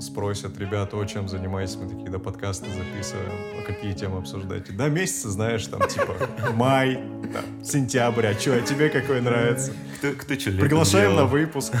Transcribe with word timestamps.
спросят, 0.00 0.58
ребята, 0.58 0.96
о 0.96 1.04
чем 1.04 1.28
занимаетесь, 1.28 1.76
мы 1.76 1.88
такие, 1.88 2.10
да 2.10 2.18
подкасты 2.18 2.66
записываем, 2.70 3.32
а 3.58 3.62
какие 3.62 3.92
темы 3.92 4.18
обсуждаете? 4.18 4.72
Да, 4.72 4.88
месяцы, 4.88 5.28
знаешь, 5.28 5.66
там, 5.66 5.86
типа, 5.88 6.14
май, 6.54 7.02
там, 7.32 7.64
сентябрь, 7.64 8.26
а 8.26 8.34
что, 8.34 8.54
а 8.54 8.60
тебе 8.60 8.88
какой 8.88 9.20
нравится? 9.20 9.72
Кто, 9.98 10.12
кто 10.12 10.38
что 10.38 10.52
Приглашаем 10.52 11.16
на 11.16 11.24
выпуск. 11.24 11.74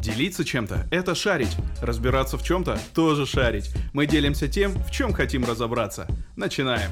Делиться 0.00 0.44
чем-то– 0.44 0.86
это 0.90 1.14
шарить. 1.14 1.56
Разбираться 1.82 2.38
в 2.38 2.42
чем-то– 2.42 2.78
тоже 2.94 3.26
шарить. 3.26 3.74
Мы 3.92 4.06
делимся 4.06 4.48
тем, 4.48 4.72
в 4.72 4.90
чем 4.90 5.12
хотим 5.12 5.44
разобраться. 5.44 6.06
Начинаем. 6.36 6.90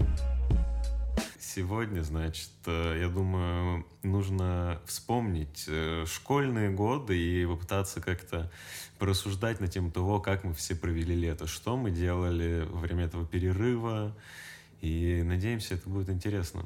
Сегодня, 1.54 2.02
значит, 2.02 2.50
э, 2.66 2.98
я 3.00 3.08
думаю, 3.08 3.86
нужно 4.02 4.80
вспомнить 4.86 5.66
э, 5.68 6.04
школьные 6.04 6.70
годы 6.70 7.16
и 7.16 7.46
попытаться 7.46 8.00
как-то 8.00 8.50
порассуждать 8.98 9.60
на 9.60 9.68
тему 9.68 9.92
того, 9.92 10.18
как 10.18 10.42
мы 10.42 10.52
все 10.52 10.74
провели 10.74 11.14
лето, 11.14 11.46
что 11.46 11.76
мы 11.76 11.92
делали 11.92 12.66
во 12.68 12.80
время 12.80 13.04
этого 13.04 13.24
перерыва. 13.24 14.16
И 14.80 15.22
надеемся, 15.24 15.74
это 15.74 15.88
будет 15.88 16.10
интересно. 16.10 16.64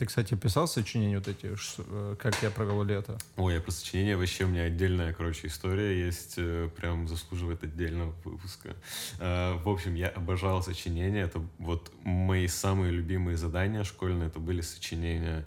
Ты, 0.00 0.06
кстати, 0.06 0.34
писал 0.34 0.66
сочинения 0.66 1.18
вот 1.18 1.28
эти, 1.28 1.54
э, 1.76 2.16
как 2.18 2.42
я 2.42 2.50
провел 2.50 2.82
лето? 2.84 3.18
Ой, 3.36 3.52
я 3.52 3.60
про 3.60 3.70
сочинения 3.70 4.16
вообще 4.16 4.44
у 4.44 4.48
меня 4.48 4.62
отдельная, 4.62 5.12
короче, 5.12 5.48
история 5.48 6.06
есть, 6.06 6.36
э, 6.38 6.70
прям 6.74 7.06
заслуживает 7.06 7.64
отдельного 7.64 8.14
выпуска. 8.24 8.74
Э, 9.18 9.58
в 9.62 9.68
общем, 9.68 9.94
я 9.96 10.08
обожал 10.08 10.62
сочинения, 10.62 11.20
это 11.20 11.42
вот 11.58 11.92
мои 12.02 12.48
самые 12.48 12.92
любимые 12.92 13.36
задания 13.36 13.84
школьные, 13.84 14.28
это 14.28 14.38
были 14.38 14.62
сочинения 14.62 15.44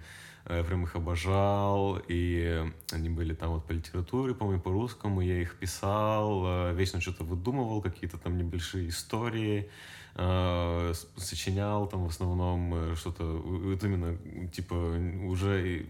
я 0.49 0.63
прям 0.63 0.83
их 0.83 0.95
обожал, 0.95 1.99
и 2.07 2.63
они 2.91 3.09
были 3.09 3.33
там 3.33 3.51
вот 3.51 3.65
по 3.65 3.71
литературе, 3.71 4.33
по-моему, 4.33 4.61
по 4.61 4.71
русскому, 4.71 5.21
я 5.21 5.41
их 5.41 5.57
писал, 5.57 6.73
вечно 6.73 6.99
что-то 6.99 7.23
выдумывал, 7.23 7.81
какие-то 7.81 8.17
там 8.17 8.37
небольшие 8.37 8.89
истории, 8.89 9.69
э, 10.15 10.93
сочинял 11.15 11.87
там 11.87 12.05
в 12.05 12.09
основном 12.09 12.73
э, 12.73 12.95
что-то, 12.95 13.23
вот 13.23 13.83
именно, 13.83 14.17
типа, 14.49 14.73
уже 14.73 15.85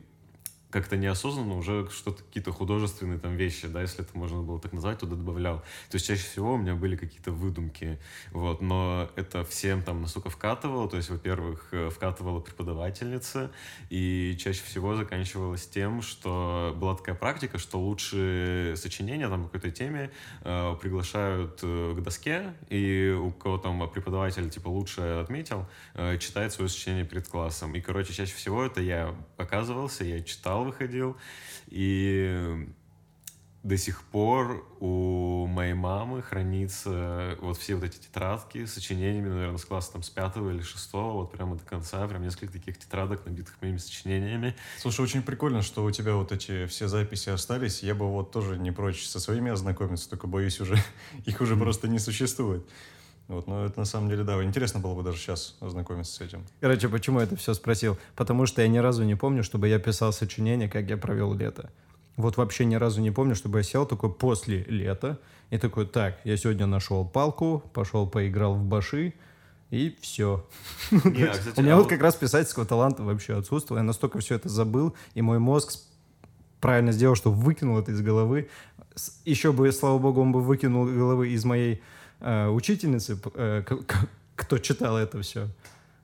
как-то 0.73 0.97
неосознанно 0.97 1.55
уже 1.55 1.87
что-то, 1.91 2.23
какие-то 2.23 2.51
художественные 2.51 3.19
там 3.19 3.35
вещи, 3.35 3.67
да, 3.67 3.81
если 3.81 4.03
это 4.03 4.17
можно 4.17 4.41
было 4.41 4.59
так 4.59 4.73
назвать, 4.73 4.99
туда 4.99 5.15
добавлял. 5.15 5.59
То 5.89 5.95
есть 5.95 6.07
чаще 6.07 6.23
всего 6.23 6.55
у 6.55 6.57
меня 6.57 6.73
были 6.73 6.95
какие-то 6.95 7.31
выдумки, 7.31 7.99
вот, 8.31 8.59
но 8.61 9.07
это 9.15 9.45
всем 9.45 9.83
там 9.83 10.01
настолько 10.01 10.31
вкатывало, 10.31 10.89
то 10.89 10.97
есть, 10.97 11.11
во-первых, 11.11 11.67
э, 11.71 11.89
вкатывала 11.91 12.39
преподавательница, 12.39 13.51
и 13.91 14.35
чаще 14.39 14.63
всего 14.63 14.95
заканчивалось 14.95 15.67
тем, 15.67 16.01
что 16.01 16.75
была 16.75 16.95
такая 16.95 17.15
практика, 17.15 17.59
что 17.59 17.79
лучшие 17.79 18.75
сочинения 18.75 19.29
там 19.29 19.43
какой-то 19.43 19.69
теме 19.69 20.09
э, 20.41 20.75
приглашают 20.81 21.59
э, 21.61 21.95
к 21.95 22.01
доске, 22.01 22.55
и 22.69 23.15
у 23.15 23.29
кого 23.31 23.59
там 23.59 23.87
преподаватель 23.91 24.49
типа 24.49 24.69
лучше 24.69 25.01
отметил, 25.01 25.67
э, 25.93 26.17
читает 26.17 26.51
свое 26.51 26.67
сочинение 26.67 27.05
перед 27.05 27.27
классом. 27.27 27.75
И, 27.75 27.81
короче, 27.81 28.11
чаще 28.13 28.33
всего 28.33 28.65
это 28.65 28.81
я 28.81 29.13
оказывался, 29.37 30.03
я 30.03 30.23
читал 30.23 30.62
выходил. 30.63 31.17
И 31.67 32.67
до 33.63 33.77
сих 33.77 34.03
пор 34.03 34.67
у 34.81 35.47
моей 35.47 35.73
мамы 35.73 36.21
хранится 36.21 37.37
вот 37.39 37.57
все 37.57 37.75
вот 37.75 37.85
эти 37.85 37.97
тетрадки 37.97 38.65
с 38.65 38.73
сочинениями, 38.73 39.29
наверное, 39.29 39.57
с 39.57 39.63
класса 39.63 39.93
там 39.93 40.03
с 40.03 40.09
пятого 40.09 40.49
или 40.51 40.61
шестого, 40.61 41.21
вот 41.21 41.31
прямо 41.31 41.55
до 41.55 41.63
конца, 41.63 42.05
прям 42.07 42.23
несколько 42.23 42.51
таких 42.51 42.77
тетрадок, 42.77 43.25
набитых 43.25 43.55
моими 43.61 43.77
сочинениями. 43.77 44.53
Слушай, 44.79 45.01
очень 45.01 45.23
прикольно, 45.23 45.61
что 45.61 45.85
у 45.85 45.91
тебя 45.91 46.15
вот 46.15 46.33
эти 46.33 46.65
все 46.65 46.89
записи 46.89 47.29
остались. 47.29 47.83
Я 47.83 47.95
бы 47.95 48.05
вот 48.11 48.31
тоже 48.31 48.57
не 48.57 48.71
прочь 48.71 49.05
со 49.05 49.21
своими 49.21 49.49
ознакомиться, 49.49 50.09
только 50.09 50.27
боюсь 50.27 50.59
уже, 50.59 50.77
их 51.25 51.39
уже 51.39 51.55
просто 51.55 51.87
не 51.87 51.99
существует. 51.99 52.67
Вот, 53.27 53.47
но 53.47 53.65
это 53.65 53.79
на 53.79 53.85
самом 53.85 54.09
деле, 54.09 54.23
да, 54.23 54.41
интересно 54.43 54.79
было 54.79 54.95
бы 54.95 55.03
даже 55.03 55.17
сейчас 55.17 55.55
ознакомиться 55.61 56.13
с 56.13 56.21
этим. 56.21 56.43
Короче, 56.59 56.89
почему 56.89 57.19
я 57.19 57.25
это 57.25 57.35
все 57.35 57.53
спросил? 57.53 57.97
Потому 58.15 58.45
что 58.45 58.61
я 58.61 58.67
ни 58.67 58.77
разу 58.77 59.03
не 59.03 59.15
помню, 59.15 59.43
чтобы 59.43 59.69
я 59.69 59.79
писал 59.79 60.11
сочинение, 60.11 60.69
как 60.69 60.89
я 60.89 60.97
провел 60.97 61.33
лето. 61.33 61.71
Вот 62.17 62.37
вообще 62.37 62.65
ни 62.65 62.75
разу 62.75 63.01
не 63.01 63.11
помню, 63.11 63.35
чтобы 63.35 63.59
я 63.59 63.63
сел 63.63 63.85
такой 63.85 64.13
после 64.13 64.63
лета 64.65 65.19
и 65.49 65.57
такой, 65.57 65.87
так, 65.87 66.19
я 66.25 66.37
сегодня 66.37 66.65
нашел 66.65 67.05
палку, 67.05 67.63
пошел 67.73 68.07
поиграл 68.07 68.55
в 68.55 68.63
баши, 68.63 69.13
и 69.71 69.97
все. 70.01 70.45
У 70.91 71.09
меня 71.61 71.73
а 71.73 71.77
вот 71.77 71.87
как 71.87 72.01
раз 72.01 72.15
писательского 72.15 72.65
таланта 72.65 73.01
вообще 73.03 73.35
отсутствовал. 73.35 73.79
Я 73.79 73.83
настолько 73.83 74.19
все 74.19 74.35
это 74.35 74.47
забыл, 74.47 74.93
и 75.15 75.21
мой 75.23 75.39
мозг 75.39 75.79
правильно 76.59 76.91
сделал, 76.91 77.15
что 77.15 77.31
выкинул 77.31 77.79
это 77.79 77.91
из 77.91 78.01
головы. 78.01 78.49
Еще 79.25 79.51
бы, 79.51 79.71
слава 79.71 79.97
богу, 79.97 80.21
он 80.21 80.31
бы 80.31 80.41
выкинул 80.41 80.85
головы 80.85 81.29
из 81.29 81.43
моей 81.45 81.81
э, 82.23 82.47
учительницы, 82.47 83.19
э, 83.35 83.63
кто 84.35 84.57
читал 84.57 84.97
это 84.97 85.21
все. 85.21 85.47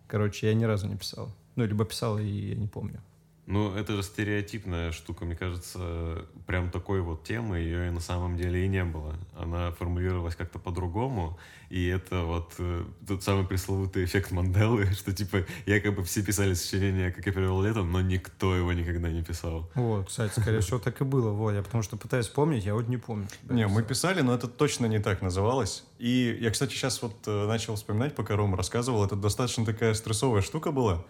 Короче, 0.07 0.47
я 0.47 0.53
ни 0.53 0.65
разу 0.65 0.87
не 0.87 0.95
писал. 0.95 1.31
Ну, 1.55 1.65
либо 1.65 1.85
писал, 1.85 2.19
и 2.19 2.25
я 2.25 2.55
не 2.55 2.67
помню. 2.67 3.01
Ну, 3.49 3.75
это 3.75 3.95
же 3.95 4.03
стереотипная 4.03 4.91
штука, 4.91 5.25
мне 5.25 5.35
кажется, 5.35 6.23
прям 6.45 6.69
такой 6.69 7.01
вот 7.01 7.23
темы 7.23 7.57
ее 7.57 7.87
и 7.87 7.89
на 7.89 7.99
самом 7.99 8.37
деле 8.37 8.63
и 8.63 8.67
не 8.67 8.83
было. 8.83 9.15
Она 9.35 9.71
формулировалась 9.71 10.35
как-то 10.35 10.59
по-другому, 10.59 11.39
и 11.71 11.87
это 11.87 12.25
вот 12.25 12.53
э, 12.59 12.85
тот 13.07 13.23
самый 13.23 13.47
пресловутый 13.47 14.05
эффект 14.05 14.29
Манделы, 14.29 14.85
что 14.93 15.11
типа 15.13 15.45
якобы 15.65 16.03
все 16.03 16.21
писали 16.21 16.53
сочинения, 16.53 17.11
как 17.11 17.25
я 17.25 17.31
перевел 17.31 17.63
летом, 17.63 17.91
но 17.91 18.01
никто 18.01 18.55
его 18.55 18.71
никогда 18.71 19.09
не 19.09 19.23
писал. 19.23 19.67
Вот, 19.73 20.09
кстати, 20.09 20.39
скорее 20.39 20.59
всего 20.59 20.77
так 20.77 21.01
и 21.01 21.03
было, 21.03 21.31
вот, 21.31 21.53
я 21.53 21.63
потому 21.63 21.81
что 21.81 21.97
пытаюсь 21.97 22.27
вспомнить, 22.27 22.65
я 22.65 22.75
вот 22.75 22.87
не 22.87 22.97
помню. 22.97 23.27
Не, 23.49 23.65
мы 23.65 23.81
писали, 23.81 24.21
но 24.21 24.35
это 24.35 24.47
точно 24.47 24.85
не 24.85 24.99
так 24.99 25.23
называлось. 25.23 25.85
И 25.97 26.37
я, 26.39 26.51
кстати, 26.51 26.73
сейчас 26.73 27.01
вот 27.01 27.15
э, 27.25 27.47
начал 27.47 27.73
вспоминать, 27.73 28.13
пока 28.13 28.35
Рома 28.35 28.57
рассказывал, 28.57 29.03
это 29.03 29.15
достаточно 29.15 29.65
такая 29.65 29.95
стрессовая 29.95 30.43
штука 30.43 30.71
была, 30.71 31.03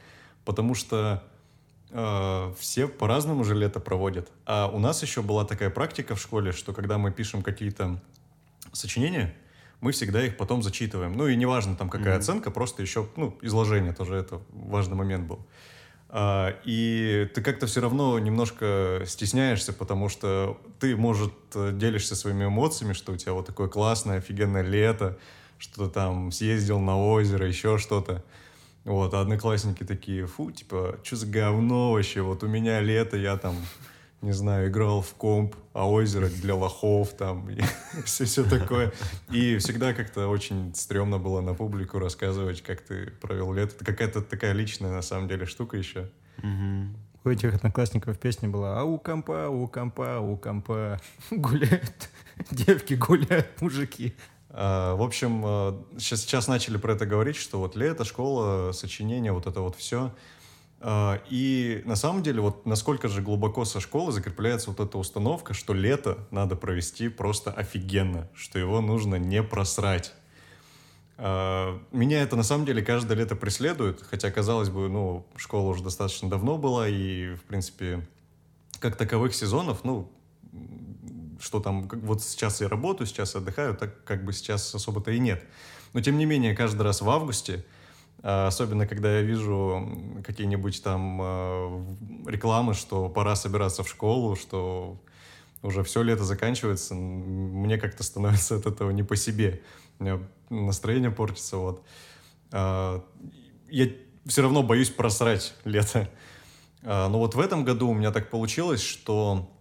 потому 0.45 0.73
что 0.73 1.21
э, 1.91 2.53
все 2.57 2.87
по-разному 2.87 3.43
же 3.43 3.55
лето 3.55 3.79
проводят. 3.79 4.31
А 4.45 4.67
у 4.67 4.79
нас 4.79 5.01
еще 5.01 5.21
была 5.21 5.45
такая 5.45 5.69
практика 5.69 6.15
в 6.15 6.21
школе, 6.21 6.51
что 6.51 6.73
когда 6.73 6.97
мы 6.97 7.11
пишем 7.11 7.41
какие-то 7.41 8.01
сочинения, 8.73 9.35
мы 9.81 9.91
всегда 9.91 10.25
их 10.25 10.37
потом 10.37 10.61
зачитываем. 10.61 11.13
Ну 11.13 11.27
и 11.27 11.35
неважно 11.35 11.75
там 11.75 11.89
какая 11.89 12.15
mm-hmm. 12.15 12.19
оценка, 12.19 12.51
просто 12.51 12.81
еще, 12.81 13.07
ну, 13.15 13.37
изложение 13.41 13.93
тоже 13.93 14.15
это 14.15 14.41
важный 14.51 14.95
момент 14.95 15.27
был. 15.27 15.39
А, 16.09 16.55
и 16.65 17.29
ты 17.33 17.41
как-то 17.41 17.67
все 17.67 17.81
равно 17.81 18.17
немножко 18.19 19.03
стесняешься, 19.05 19.73
потому 19.73 20.09
что 20.09 20.59
ты, 20.79 20.95
может, 20.95 21.33
делишься 21.53 22.15
своими 22.15 22.45
эмоциями, 22.45 22.93
что 22.93 23.13
у 23.13 23.15
тебя 23.15 23.33
вот 23.33 23.45
такое 23.45 23.67
классное, 23.67 24.17
офигенное 24.17 24.63
лето, 24.63 25.17
что 25.59 25.87
ты 25.87 25.93
там 25.93 26.31
съездил 26.31 26.79
на 26.79 26.97
озеро, 26.97 27.47
еще 27.47 27.77
что-то. 27.77 28.23
Вот, 28.89 29.13
а 29.13 29.21
одноклассники 29.21 29.83
такие, 29.83 30.25
фу, 30.25 30.49
типа, 30.49 30.97
что 31.03 31.15
за 31.15 31.27
говно 31.27 31.91
вообще, 31.91 32.21
вот 32.21 32.41
у 32.41 32.47
меня 32.47 32.81
лето, 32.81 33.17
я 33.17 33.37
там, 33.37 33.55
не 34.23 34.31
знаю, 34.31 34.69
играл 34.69 35.03
в 35.03 35.13
комп, 35.13 35.55
а 35.73 35.87
озеро 35.87 36.27
для 36.27 36.55
лохов 36.55 37.13
там, 37.15 37.47
и 37.51 37.61
все, 38.03 38.25
все 38.25 38.43
такое. 38.43 38.91
И 39.31 39.59
всегда 39.59 39.93
как-то 39.93 40.27
очень 40.27 40.73
стрёмно 40.73 41.19
было 41.19 41.39
на 41.41 41.53
публику 41.53 41.99
рассказывать, 41.99 42.63
как 42.63 42.81
ты 42.81 43.11
провел 43.21 43.53
лето. 43.53 43.75
Это 43.75 43.85
какая-то 43.85 44.23
такая 44.23 44.53
личная, 44.53 44.91
на 44.91 45.03
самом 45.03 45.27
деле, 45.27 45.45
штука 45.45 45.77
еще. 45.77 46.09
У 47.23 47.29
этих 47.29 47.53
одноклассников 47.53 48.17
песня 48.17 48.49
была 48.49 48.79
«А 48.79 48.85
у 48.85 48.97
компа, 48.97 49.49
у 49.49 49.67
компа, 49.67 50.19
у 50.19 50.35
компа 50.35 50.99
гуляют, 51.29 52.09
девки 52.49 52.95
гуляют, 52.95 53.61
мужики». 53.61 54.15
А, 54.51 54.95
в 54.95 55.01
общем, 55.01 55.41
сейчас, 55.97 56.19
а, 56.19 56.23
сейчас 56.23 56.47
начали 56.47 56.77
про 56.77 56.93
это 56.93 57.05
говорить, 57.05 57.35
что 57.35 57.59
вот 57.59 57.75
лето, 57.75 58.03
школа, 58.03 58.71
сочинение, 58.71 59.31
вот 59.31 59.45
это 59.45 59.61
вот 59.61 59.75
все. 59.75 60.11
А, 60.81 61.21
и 61.29 61.83
на 61.85 61.95
самом 61.95 62.23
деле, 62.23 62.41
вот 62.41 62.65
насколько 62.65 63.07
же 63.07 63.21
глубоко 63.21 63.65
со 63.65 63.79
школы 63.79 64.11
закрепляется 64.11 64.71
вот 64.71 64.79
эта 64.79 64.97
установка, 64.97 65.53
что 65.53 65.73
лето 65.73 66.17
надо 66.31 66.55
провести 66.55 67.09
просто 67.09 67.51
офигенно, 67.51 68.27
что 68.33 68.57
его 68.57 68.81
нужно 68.81 69.15
не 69.15 69.43
просрать. 69.43 70.13
Меня 71.17 72.21
это 72.21 72.37
на 72.37 72.43
самом 72.43 72.65
деле 72.65 72.81
каждое 72.81 73.17
лето 73.17 73.35
преследует, 73.35 74.01
хотя, 74.09 74.31
казалось 74.31 74.69
бы, 74.69 74.87
ну, 74.87 75.25
школа 75.35 75.67
уже 75.67 75.83
достаточно 75.83 76.29
давно 76.29 76.57
была, 76.57 76.87
и, 76.87 77.35
в 77.35 77.41
принципе, 77.41 78.07
как 78.79 78.95
таковых 78.95 79.35
сезонов, 79.35 79.83
ну, 79.83 80.09
что 81.39 81.59
там, 81.59 81.87
вот 81.87 82.23
сейчас 82.23 82.61
я 82.61 82.67
работаю, 82.67 83.07
сейчас 83.07 83.35
отдыхаю, 83.35 83.75
так 83.75 84.03
как 84.03 84.25
бы 84.25 84.33
сейчас 84.33 84.73
особо-то 84.73 85.11
и 85.11 85.19
нет. 85.19 85.43
Но 85.93 86.01
тем 86.01 86.17
не 86.17 86.25
менее, 86.25 86.55
каждый 86.55 86.81
раз 86.83 87.01
в 87.01 87.09
августе, 87.09 87.65
а, 88.21 88.47
особенно 88.47 88.85
когда 88.85 89.17
я 89.17 89.21
вижу 89.21 90.21
какие-нибудь 90.25 90.83
там 90.83 91.19
а, 91.21 91.85
рекламы, 92.27 92.73
что 92.73 93.09
пора 93.09 93.35
собираться 93.35 93.83
в 93.83 93.89
школу, 93.89 94.35
что 94.35 95.01
уже 95.61 95.83
все 95.83 96.01
лето 96.01 96.23
заканчивается, 96.23 96.95
мне 96.95 97.77
как-то 97.77 98.03
становится 98.03 98.55
от 98.55 98.65
этого 98.65 98.91
не 98.91 99.03
по 99.03 99.15
себе. 99.15 99.61
У 99.99 100.03
меня 100.03 100.19
настроение 100.49 101.11
портится, 101.11 101.57
вот. 101.57 101.83
А, 102.51 103.03
я 103.69 103.87
все 104.25 104.41
равно 104.41 104.63
боюсь 104.63 104.89
просрать 104.89 105.55
лето. 105.63 106.09
Но 106.81 107.19
вот 107.19 107.35
в 107.35 107.39
этом 107.41 107.65
году 107.65 107.89
у 107.89 107.93
меня 107.93 108.11
так 108.11 108.29
получилось, 108.29 108.81
что 108.81 109.51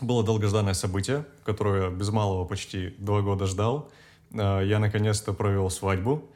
было 0.00 0.24
долгожданное 0.24 0.74
событие, 0.74 1.24
которое 1.44 1.90
без 1.90 2.10
малого 2.10 2.44
почти 2.44 2.94
два 2.98 3.20
года 3.22 3.46
ждал. 3.46 3.90
А, 4.34 4.60
Я 4.62 4.78
наконец-то 4.78 5.32
провел 5.32 5.70
свадьбу. 5.70 6.28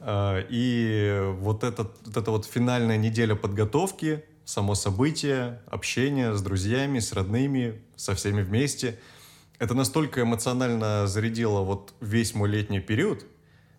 А, 0.00 0.44
И 0.50 1.22
вот, 1.38 1.64
этот, 1.64 1.96
вот 2.04 2.16
эта 2.16 2.30
вот 2.30 2.46
финальная 2.46 2.96
неделя 2.96 3.34
подготовки, 3.34 4.24
само 4.44 4.74
событие, 4.74 5.60
общение 5.66 6.34
с 6.34 6.42
друзьями, 6.42 7.00
с 7.00 7.12
родными, 7.12 7.82
со 7.96 8.14
всеми 8.14 8.42
вместе, 8.42 8.98
это 9.58 9.74
настолько 9.74 10.22
эмоционально 10.22 11.06
зарядило 11.06 11.60
вот 11.60 11.94
весь 12.00 12.34
мой 12.34 12.48
летний 12.48 12.80
период, 12.80 13.24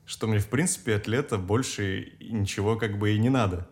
что 0.06 0.28
мне, 0.28 0.40
в 0.40 0.48
принципе, 0.48 0.96
от 0.96 1.08
лета 1.08 1.38
больше 1.38 2.14
ничего 2.20 2.76
как 2.76 2.98
бы 2.98 3.14
и 3.14 3.20
не 3.20 3.30
надо. 3.30 3.68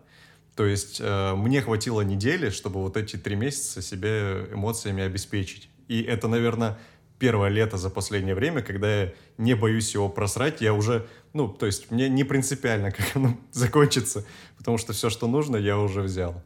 То 0.56 0.64
есть 0.64 1.00
э, 1.00 1.34
мне 1.34 1.60
хватило 1.60 2.00
недели, 2.00 2.48
чтобы 2.48 2.80
вот 2.80 2.96
эти 2.96 3.16
три 3.16 3.36
месяца 3.36 3.82
себе 3.82 4.48
эмоциями 4.50 5.02
обеспечить. 5.02 5.68
И 5.86 6.02
это, 6.02 6.28
наверное, 6.28 6.78
первое 7.18 7.50
лето 7.50 7.76
за 7.76 7.90
последнее 7.90 8.34
время, 8.34 8.62
когда 8.62 9.02
я 9.02 9.12
не 9.36 9.54
боюсь 9.54 9.92
его 9.92 10.08
просрать. 10.08 10.62
Я 10.62 10.72
уже, 10.72 11.06
ну, 11.34 11.48
то 11.48 11.66
есть 11.66 11.90
мне 11.90 12.08
не 12.08 12.24
принципиально, 12.24 12.90
как 12.96 13.06
оно 13.14 13.36
закончится, 13.52 14.24
потому 14.56 14.78
что 14.78 14.94
все, 14.94 15.10
что 15.10 15.28
нужно, 15.28 15.56
я 15.56 15.78
уже 15.78 16.00
взял. 16.00 16.42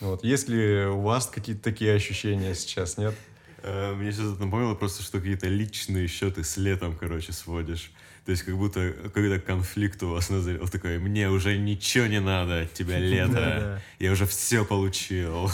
Вот. 0.00 0.22
Есть 0.22 0.48
ли 0.48 0.86
у 0.86 1.00
вас 1.00 1.26
какие-то 1.26 1.62
такие 1.62 1.92
ощущения 1.92 2.54
сейчас, 2.54 2.96
нет? 2.96 3.14
Э, 3.64 3.92
Мне 3.94 4.12
сейчас 4.12 4.34
это 4.34 4.44
напомнило 4.44 4.74
просто, 4.74 5.02
что 5.02 5.18
какие-то 5.18 5.48
личные 5.48 6.06
счеты 6.06 6.44
с 6.44 6.56
летом, 6.56 6.96
короче, 6.96 7.32
сводишь. 7.32 7.90
То 8.28 8.32
есть 8.32 8.42
как 8.44 8.58
будто 8.58 8.92
какой-то 9.04 9.40
конфликт 9.40 10.02
у 10.02 10.10
вас 10.10 10.28
назрел. 10.28 10.68
Такой, 10.68 10.98
мне 10.98 11.30
уже 11.30 11.56
ничего 11.56 12.04
не 12.04 12.20
надо 12.20 12.60
от 12.60 12.74
тебя 12.74 12.98
лето. 12.98 13.80
Я 13.98 14.12
уже 14.12 14.26
все 14.26 14.66
получил. 14.66 15.50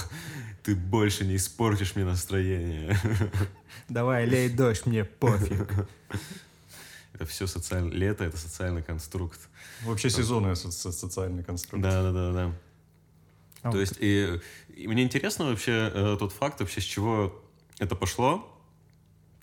Ты 0.64 0.74
больше 0.74 1.24
не 1.24 1.36
испортишь 1.36 1.94
мне 1.94 2.04
настроение. 2.04 2.98
Давай, 3.88 4.26
лей 4.26 4.48
дождь, 4.48 4.86
мне 4.86 5.04
пофиг. 5.04 5.68
Это 7.14 7.26
все 7.26 7.46
социальное... 7.46 7.92
Лето— 7.92 8.24
это 8.24 8.36
социальный 8.36 8.82
конструкт. 8.82 9.38
Вообще 9.84 10.10
сезонный 10.10 10.56
со- 10.56 10.72
со- 10.72 10.90
социальный 10.90 11.44
конструкт. 11.44 11.80
Да-да-да-да. 11.80 12.56
А 13.62 13.70
То 13.70 13.78
есть, 13.78 13.94
и, 14.00 14.40
и 14.74 14.88
мне 14.88 15.04
интересно 15.04 15.44
вообще 15.44 15.92
э, 15.94 16.16
тот 16.18 16.32
факт, 16.32 16.58
вообще 16.58 16.80
с 16.80 16.84
чего 16.84 17.40
это 17.78 17.94
пошло. 17.94 18.53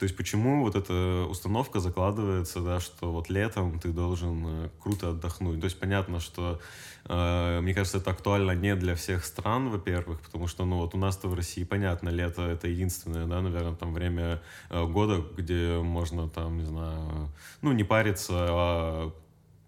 То 0.01 0.06
есть, 0.06 0.18
почему 0.18 0.63
вот 0.63 0.75
эта 0.75 1.27
установка 1.30 1.80
закладывается, 1.80 2.59
да, 2.62 2.80
что 2.80 3.12
вот 3.12 3.30
летом 3.30 3.80
ты 3.80 3.89
должен 3.89 4.48
э, 4.48 4.69
круто 4.80 5.12
отдохнуть. 5.12 5.59
То 5.59 5.65
есть, 5.65 5.80
понятно, 5.80 6.19
что, 6.19 6.59
э, 7.06 7.59
мне 7.62 7.75
кажется, 7.75 8.00
это 8.00 8.09
актуально 8.09 8.53
не 8.53 8.75
для 8.75 8.95
всех 8.95 9.24
стран, 9.24 9.69
во-первых, 9.69 10.19
потому 10.21 10.48
что, 10.48 10.65
ну, 10.65 10.77
вот 10.77 10.95
у 10.95 10.98
нас-то 10.98 11.27
в 11.27 11.36
России, 11.36 11.63
понятно, 11.63 12.09
лето— 12.09 12.42
это 12.51 12.68
единственное, 12.68 13.27
да, 13.27 13.42
наверное, 13.42 13.75
там 13.75 13.94
время 13.94 14.42
э, 14.71 14.83
года, 14.88 15.24
где 15.38 15.77
можно 15.77 16.27
там, 16.27 16.57
не 16.57 16.65
знаю, 16.65 17.30
ну, 17.62 17.71
не 17.71 17.83
париться, 17.83 18.33
а 18.33 19.13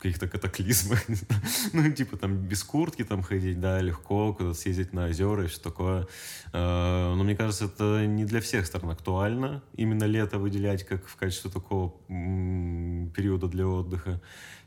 каких-то 0.03 0.27
катаклизмах, 0.27 1.01
ну, 1.73 1.91
типа 1.91 2.17
там 2.17 2.35
без 2.35 2.63
куртки 2.63 3.03
там 3.03 3.23
ходить, 3.23 3.59
да, 3.59 3.81
легко, 3.81 4.33
куда-то 4.33 4.53
съездить 4.53 4.93
на 4.93 5.05
озера 5.05 5.45
и 5.45 5.47
что 5.47 5.63
такое. 5.63 6.07
Э, 6.51 7.13
Но 7.15 7.23
мне 7.23 7.35
кажется, 7.35 7.65
это 7.65 8.05
не 8.05 8.25
для 8.25 8.41
всех 8.41 8.65
стран 8.65 8.89
актуально, 8.89 9.63
именно 9.77 10.03
лето 10.03 10.39
выделять 10.39 10.83
как 10.83 11.07
в 11.07 11.15
качестве 11.15 11.49
такого 11.51 11.93
периода 12.07 13.47
для 13.47 13.65
отдыха. 13.65 14.21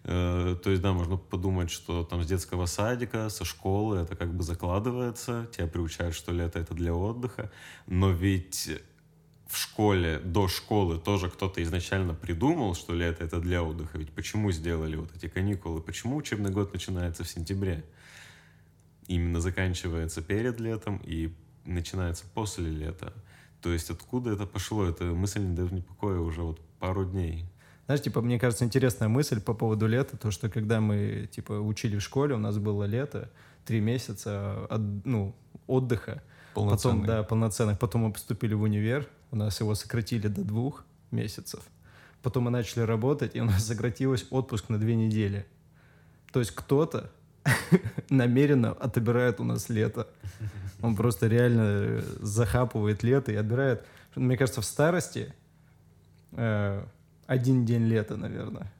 Э, 0.04 0.56
То 0.62 0.70
есть, 0.70 0.82
да, 0.82 0.92
можно 0.92 1.18
подумать, 1.18 1.70
что 1.70 2.02
там 2.04 2.22
с 2.22 2.26
детского 2.26 2.66
садика, 2.66 3.28
со 3.28 3.44
школы 3.44 3.98
это 3.98 4.16
как 4.16 4.34
бы 4.34 4.42
закладывается, 4.42 5.46
тебя 5.52 5.66
приучают, 5.66 6.14
что 6.14 6.32
лето 6.32 6.58
это 6.58 6.74
для 6.74 6.94
отдыха, 6.94 7.50
но 7.86 8.10
ведь 8.10 8.70
в 9.46 9.56
школе, 9.56 10.18
до 10.18 10.48
школы 10.48 10.98
тоже 10.98 11.30
кто-то 11.30 11.62
изначально 11.62 12.14
придумал, 12.14 12.74
что 12.74 12.92
лето 12.94 13.24
это 13.24 13.40
для 13.40 13.62
отдыха. 13.62 13.96
Ведь 13.98 14.10
почему 14.10 14.50
сделали 14.52 14.96
вот 14.96 15.14
эти 15.14 15.28
каникулы? 15.28 15.80
Почему 15.80 16.16
учебный 16.16 16.50
год 16.50 16.72
начинается 16.72 17.22
в 17.24 17.28
сентябре? 17.28 17.84
Именно 19.06 19.40
заканчивается 19.40 20.20
перед 20.20 20.58
летом 20.58 21.00
и 21.04 21.32
начинается 21.64 22.24
после 22.34 22.68
лета. 22.68 23.12
То 23.62 23.72
есть 23.72 23.90
откуда 23.90 24.32
это 24.32 24.46
пошло? 24.46 24.84
Это 24.84 25.04
мысль 25.04 25.40
не 25.40 25.54
дает 25.54 25.70
мне 25.72 25.82
покоя 25.82 26.18
уже 26.18 26.42
вот 26.42 26.60
пару 26.80 27.04
дней. 27.04 27.44
Знаешь, 27.86 28.02
типа, 28.02 28.20
мне 28.20 28.38
кажется, 28.40 28.64
интересная 28.64 29.08
мысль 29.08 29.40
по 29.40 29.54
поводу 29.54 29.86
лета, 29.86 30.16
то, 30.16 30.32
что 30.32 30.48
когда 30.48 30.80
мы, 30.80 31.28
типа, 31.30 31.52
учили 31.52 31.96
в 31.98 32.02
школе, 32.02 32.34
у 32.34 32.38
нас 32.38 32.58
было 32.58 32.82
лето, 32.82 33.30
три 33.64 33.80
месяца, 33.80 34.66
от- 34.66 35.04
ну, 35.06 35.36
отдыха. 35.68 36.22
Потом, 36.54 36.68
Полноценный. 36.68 37.06
да, 37.06 37.22
полноценных. 37.22 37.78
Потом 37.78 38.00
мы 38.02 38.12
поступили 38.12 38.54
в 38.54 38.62
универ, 38.62 39.06
у 39.30 39.36
нас 39.36 39.60
его 39.60 39.74
сократили 39.74 40.28
до 40.28 40.44
двух 40.44 40.84
месяцев. 41.10 41.60
Потом 42.22 42.44
мы 42.44 42.50
начали 42.50 42.80
работать, 42.80 43.36
и 43.36 43.40
у 43.40 43.44
нас 43.44 43.66
сократилось 43.66 44.26
отпуск 44.30 44.68
на 44.68 44.78
две 44.78 44.96
недели. 44.96 45.46
То 46.32 46.40
есть 46.40 46.52
кто-то 46.52 47.10
намеренно 48.10 48.72
отобирает 48.72 49.40
у 49.40 49.44
нас 49.44 49.68
лето. 49.68 50.08
Он 50.82 50.96
просто 50.96 51.26
реально 51.28 51.62
э, 51.62 52.02
захапывает 52.20 53.02
лето 53.02 53.32
и 53.32 53.36
отбирает. 53.36 53.86
Мне 54.14 54.36
кажется, 54.36 54.60
в 54.60 54.64
старости 54.64 55.32
э, 56.32 56.84
один 57.26 57.64
день 57.64 57.84
лета, 57.84 58.16
наверное. 58.16 58.72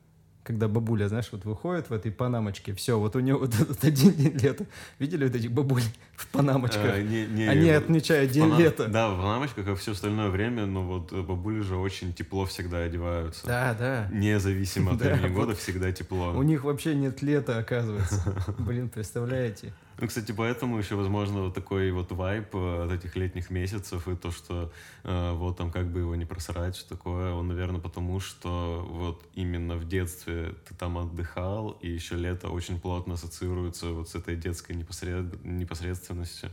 Когда 0.47 0.69
бабуля, 0.69 1.09
знаешь, 1.09 1.27
вот 1.33 1.45
выходит 1.45 1.91
в 1.91 1.93
этой 1.93 2.13
панамочке, 2.13 2.73
все, 2.73 2.97
вот 3.01 3.17
у 3.17 3.19
нее 3.19 3.35
вот 3.37 3.53
этот 3.61 3.83
один 3.85 4.13
день 4.13 4.39
лета. 4.39 4.65
Видели 5.01 5.25
вот 5.27 5.35
этих 5.35 5.51
бабуль 5.51 5.83
в 6.15 6.29
панамочках? 6.29 6.85
Э, 6.85 7.03
не- 7.03 7.27
не, 7.27 7.49
Они 7.49 7.69
отмечают 7.69 8.31
день 8.31 8.45
пана- 8.45 8.59
лета. 8.59 8.87
Да, 8.87 9.11
в 9.11 9.17
панамочках, 9.17 9.65
как 9.65 9.77
все 9.79 9.91
остальное 9.91 10.31
время, 10.31 10.67
но 10.67 10.85
вот 10.87 11.13
э, 11.13 11.21
бабули 11.21 11.63
же 11.63 11.75
очень 11.77 12.13
тепло 12.15 12.47
всегда 12.47 12.79
одеваются. 12.79 13.45
Да, 13.45 13.75
да. 13.77 14.09
Независимо 14.13 14.93
от 14.93 14.99
Да, 15.03 15.07
времени 15.15 15.35
вот. 15.35 15.47
года, 15.47 15.57
всегда 15.57 15.91
тепло. 15.91 16.31
У 16.33 16.43
них 16.45 16.63
вообще 16.63 16.95
нет 16.95 17.23
лета, 17.23 17.59
оказывается. 17.59 18.23
Блин, 18.59 18.89
представляете? 18.89 19.73
Ну, 19.99 20.07
кстати, 20.07 20.33
поэтому 20.33 20.77
еще, 20.79 20.95
возможно, 20.95 21.41
вот 21.41 21.55
такой 21.55 21.91
вот 21.91 22.13
вайп 22.13 22.55
э, 22.55 22.85
от 22.85 22.93
этих 22.93 23.17
летних 23.17 23.49
месяцев 23.49 24.07
и 24.09 24.15
то, 24.15 24.31
что 24.31 24.71
э, 25.05 25.33
вот 25.33 25.57
там 25.57 25.71
как 25.73 25.91
бы 25.91 26.01
его 26.01 26.15
не 26.17 26.27
просрать, 26.27 26.77
что 26.77 26.91
такое, 26.91 27.33
он, 27.33 27.49
наверное, 27.49 27.81
потому 27.81 28.21
что 28.21 28.87
вот 28.87 29.25
именно 29.35 29.77
в 29.77 29.89
детстве 29.89 30.55
ты 30.69 30.75
там 30.75 30.99
отдыхал, 30.99 31.71
и 31.81 31.89
еще 31.89 32.17
лето 32.17 32.51
очень 32.51 32.79
плотно 32.79 33.15
ассоциируется 33.15 33.89
вот 33.93 34.11
с 34.11 34.15
этой 34.15 34.37
детской 34.37 34.77
непосред... 34.77 35.43
непосредственностью. 35.45 36.51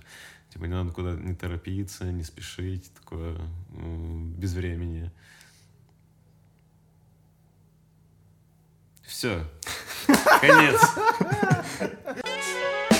Типа 0.49 0.63
не 0.63 0.73
надо 0.73 0.91
куда 0.91 1.11
не 1.11 1.35
торопиться, 1.35 2.05
не 2.05 2.23
спешить, 2.23 2.93
такое 2.93 3.35
м, 3.75 4.35
без 4.35 4.53
времени. 4.53 5.11
Все. 9.01 9.45
Конец. 10.39 10.79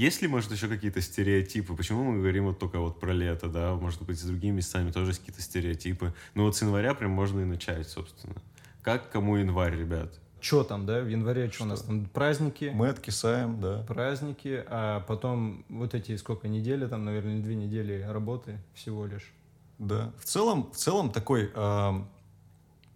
Есть 0.00 0.22
ли, 0.22 0.28
может, 0.28 0.50
еще 0.50 0.66
какие-то 0.66 1.02
стереотипы? 1.02 1.74
Почему 1.74 2.04
мы 2.04 2.20
говорим 2.20 2.46
вот 2.46 2.58
только 2.58 2.78
вот 2.78 2.98
про 2.98 3.12
лето, 3.12 3.48
да? 3.48 3.74
Может 3.74 4.00
быть, 4.00 4.18
с 4.18 4.22
другими 4.22 4.56
местами 4.56 4.90
тоже 4.90 5.10
есть 5.10 5.20
какие-то 5.20 5.42
стереотипы. 5.42 6.14
Ну 6.34 6.44
вот 6.44 6.56
с 6.56 6.62
января 6.62 6.94
прям 6.94 7.10
можно 7.10 7.40
и 7.40 7.44
начать, 7.44 7.86
собственно. 7.86 8.36
Как 8.80 9.10
кому 9.10 9.36
январь, 9.36 9.76
ребят? 9.76 10.10
Че 10.40 10.64
там, 10.64 10.86
да? 10.86 11.02
В 11.02 11.08
январе 11.08 11.50
что 11.50 11.64
у 11.64 11.66
нас 11.66 11.82
там? 11.82 12.06
Праздники. 12.06 12.72
Мы 12.72 12.88
откисаем, 12.88 13.60
да. 13.60 13.84
Праздники, 13.86 14.64
а 14.68 15.00
потом 15.00 15.66
вот 15.68 15.92
эти 15.92 16.16
сколько 16.16 16.48
недели, 16.48 16.86
там, 16.86 17.04
наверное, 17.04 17.42
две 17.42 17.54
недели 17.54 18.00
работы 18.00 18.58
всего 18.72 19.04
лишь. 19.04 19.30
Да. 19.78 20.14
В 20.18 20.24
целом, 20.24 20.70
в 20.72 20.76
целом 20.76 21.10
такой 21.10 21.50
ам, 21.54 22.08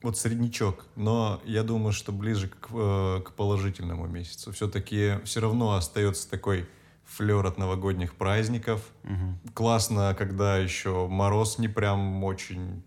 вот 0.00 0.16
среднячок, 0.16 0.86
но 0.96 1.42
я 1.44 1.64
думаю, 1.64 1.92
что 1.92 2.12
ближе 2.12 2.48
к, 2.48 2.70
э, 2.72 3.20
к 3.26 3.32
положительному 3.32 4.06
месяцу. 4.06 4.52
Все-таки 4.52 5.18
все 5.24 5.40
равно 5.40 5.74
остается 5.74 6.30
такой 6.30 6.66
флер 7.06 7.46
от 7.46 7.58
новогодних 7.58 8.14
праздников. 8.14 8.82
Мгм. 9.02 9.38
Классно, 9.54 10.14
когда 10.16 10.58
еще 10.58 11.06
мороз 11.08 11.58
не 11.58 11.68
прям 11.68 12.24
очень 12.24 12.82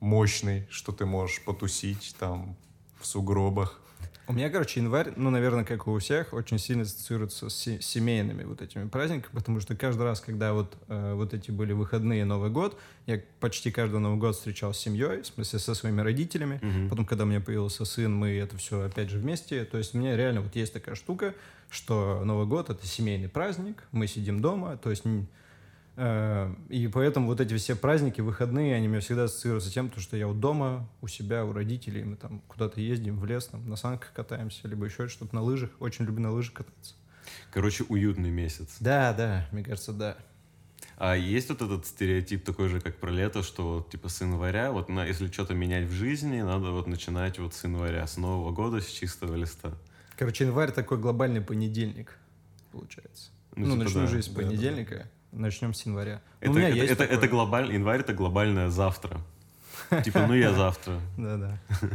мощный, 0.00 0.66
что 0.70 0.92
ты 0.92 1.06
можешь 1.06 1.44
потусить 1.44 2.14
там 2.18 2.56
в 3.00 3.06
сугробах. 3.06 3.80
У 4.28 4.34
меня, 4.34 4.50
короче, 4.50 4.80
январь, 4.80 5.14
ну, 5.16 5.30
наверное, 5.30 5.64
как 5.64 5.88
у 5.88 5.98
всех, 5.98 6.34
очень 6.34 6.58
сильно 6.58 6.82
ассоциируется 6.82 7.48
с 7.48 7.54
се- 7.54 7.80
семейными 7.80 8.44
вот 8.44 8.60
этими 8.60 8.86
праздниками, 8.86 9.34
потому 9.34 9.58
что 9.60 9.74
каждый 9.74 10.02
раз, 10.02 10.20
когда 10.20 10.52
вот, 10.52 10.76
э, 10.88 11.14
вот 11.14 11.32
эти 11.32 11.50
были 11.50 11.72
выходные 11.72 12.26
Новый 12.26 12.50
год, 12.50 12.78
я 13.06 13.22
почти 13.40 13.70
каждый 13.70 14.00
Новый 14.00 14.18
год 14.18 14.36
встречал 14.36 14.74
с 14.74 14.78
семьей, 14.78 15.22
в 15.22 15.26
смысле 15.26 15.58
со 15.58 15.74
своими 15.74 16.02
родителями. 16.02 16.60
Мгм. 16.60 16.90
Потом, 16.90 17.06
когда 17.06 17.24
у 17.24 17.26
меня 17.26 17.40
появился 17.40 17.86
сын, 17.86 18.14
мы 18.14 18.36
это 18.36 18.58
все 18.58 18.82
опять 18.82 19.08
же 19.08 19.18
вместе. 19.18 19.64
То 19.64 19.78
есть 19.78 19.94
у 19.94 19.98
меня 19.98 20.14
реально 20.14 20.42
вот 20.42 20.54
есть 20.54 20.74
такая 20.74 20.94
штука, 20.94 21.34
что 21.70 22.22
Новый 22.22 22.46
год— 22.46 22.68
это 22.68 22.86
семейный 22.86 23.30
праздник, 23.30 23.82
мы 23.92 24.06
сидим 24.06 24.40
дома, 24.42 24.76
то 24.76 24.90
есть... 24.90 25.04
э, 25.98 26.54
И 26.68 26.88
поэтому 26.88 27.26
вот 27.26 27.40
эти 27.40 27.56
все 27.56 27.74
праздники, 27.76 28.20
выходные, 28.20 28.74
они 28.74 28.86
у 28.86 28.90
меня 28.90 29.00
всегда 29.00 29.24
ассоциируются 29.24 29.70
с 29.70 29.72
тем, 29.72 29.90
то, 29.90 30.00
что 30.00 30.16
я 30.16 30.26
вот 30.26 30.40
дома, 30.40 30.88
у 31.00 31.08
себя, 31.08 31.44
у 31.44 31.52
родителей, 31.52 32.04
мы 32.04 32.16
там 32.16 32.40
куда-то 32.48 32.80
ездим 32.80 33.18
в 33.18 33.26
лес, 33.26 33.46
там, 33.46 33.68
на 33.68 33.76
санках 33.76 34.12
катаемся, 34.14 34.68
либо 34.68 34.86
еще 34.86 35.08
что-то 35.08 35.34
на 35.34 35.42
лыжах. 35.42 35.70
Очень 35.80 36.06
люблю 36.06 36.22
на 36.22 36.32
лыжах 36.32 36.54
кататься. 36.54 36.94
Короче, 37.52 37.84
уютный 37.88 38.30
месяц. 38.30 38.76
Да, 38.80 39.12
да, 39.12 39.46
мне 39.52 39.62
кажется, 39.62 39.92
да. 39.92 40.16
А 40.96 41.14
есть 41.16 41.48
вот 41.48 41.62
этот 41.62 41.86
стереотип 41.86 42.44
такой 42.44 42.68
же, 42.68 42.80
как 42.80 42.96
про 42.96 43.10
лето, 43.10 43.42
что 43.42 43.74
вот, 43.76 43.90
типа 43.90 44.08
с 44.08 44.20
января, 44.20 44.72
вот 44.72 44.88
на, 44.88 45.04
если 45.06 45.28
что-то 45.28 45.54
менять 45.54 45.86
в 45.88 45.92
жизни, 45.92 46.40
надо 46.40 46.70
вот 46.72 46.86
начинать 46.88 47.38
вот 47.38 47.54
с 47.54 47.62
января, 47.64 48.06
с 48.06 48.16
Нового 48.16 48.50
года, 48.50 48.80
с 48.80 48.86
чистого 48.86 49.34
листа. 49.36 49.72
Короче, 50.16 50.44
январь 50.44 50.72
такой 50.72 50.98
глобальный 50.98 51.40
понедельник, 51.40 52.18
получается. 52.72 53.30
Ну, 53.54 53.66
Ну, 53.66 53.72
типа, 53.74 53.84
начну 53.84 54.00
да. 54.00 54.06
жизнь 54.08 54.26
с 54.26 54.30
Да, 54.32 54.42
да, 54.42 54.48
понедельника, 54.48 55.10
начнем 55.32 55.74
с 55.74 55.84
января. 55.86 56.20
Ну, 56.40 56.46
Это, 56.46 56.50
у 56.50 56.54
меня 56.54 56.68
это, 56.68 56.76
есть 56.78 56.92
это, 56.92 57.02
такое. 57.04 57.16
это 57.18 57.26
глобаль- 57.28 57.72
январь 57.72 58.00
это 58.00 58.12
глобальное 58.14 58.68
завтра. 58.70 59.20
Типа, 60.04 60.26
ну 60.26 60.34
я 60.34 60.52
завтра. 60.52 61.00
Да-да. 61.16 61.58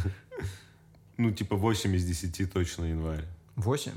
Ну, 1.17 1.31
типа 1.31 1.55
8 1.55 1.95
из 1.95 2.05
10 2.05 2.51
точно 2.51 2.85
январь. 2.85 3.23
Восемь? 3.55 3.91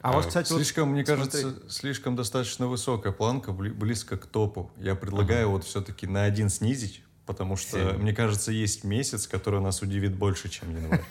А 0.00 0.12
вот, 0.12 0.24
А, 0.26 0.28
кстати, 0.28 0.52
вот 0.52 0.58
Слишком, 0.58 0.90
мне 0.90 1.04
смотри. 1.04 1.24
кажется, 1.32 1.70
слишком 1.70 2.14
достаточно 2.14 2.68
высокая 2.68 3.12
планка, 3.12 3.50
бли- 3.50 3.72
близко 3.74 4.16
к 4.16 4.26
топу. 4.26 4.70
Я 4.76 4.94
предлагаю 4.94 5.50
вот 5.50 5.64
все-таки 5.64 6.06
на 6.06 6.22
один 6.22 6.50
снизить, 6.50 7.02
потому 7.26 7.56
что, 7.56 7.94
мне 7.98 8.12
кажется, 8.14 8.52
есть 8.52 8.84
месяц, 8.84 9.26
который 9.26 9.60
нас 9.60 9.82
удивит 9.82 10.14
больше, 10.14 10.48
чем 10.48 10.70
январь. 10.76 11.02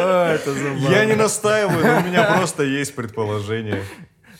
А. 0.00 0.38
Я 0.90 1.04
не 1.04 1.14
настаиваю, 1.14 1.84
но 1.84 1.98
у 2.00 2.04
меня 2.10 2.36
просто 2.36 2.62
есть 2.62 2.94
предположение. 2.94 3.82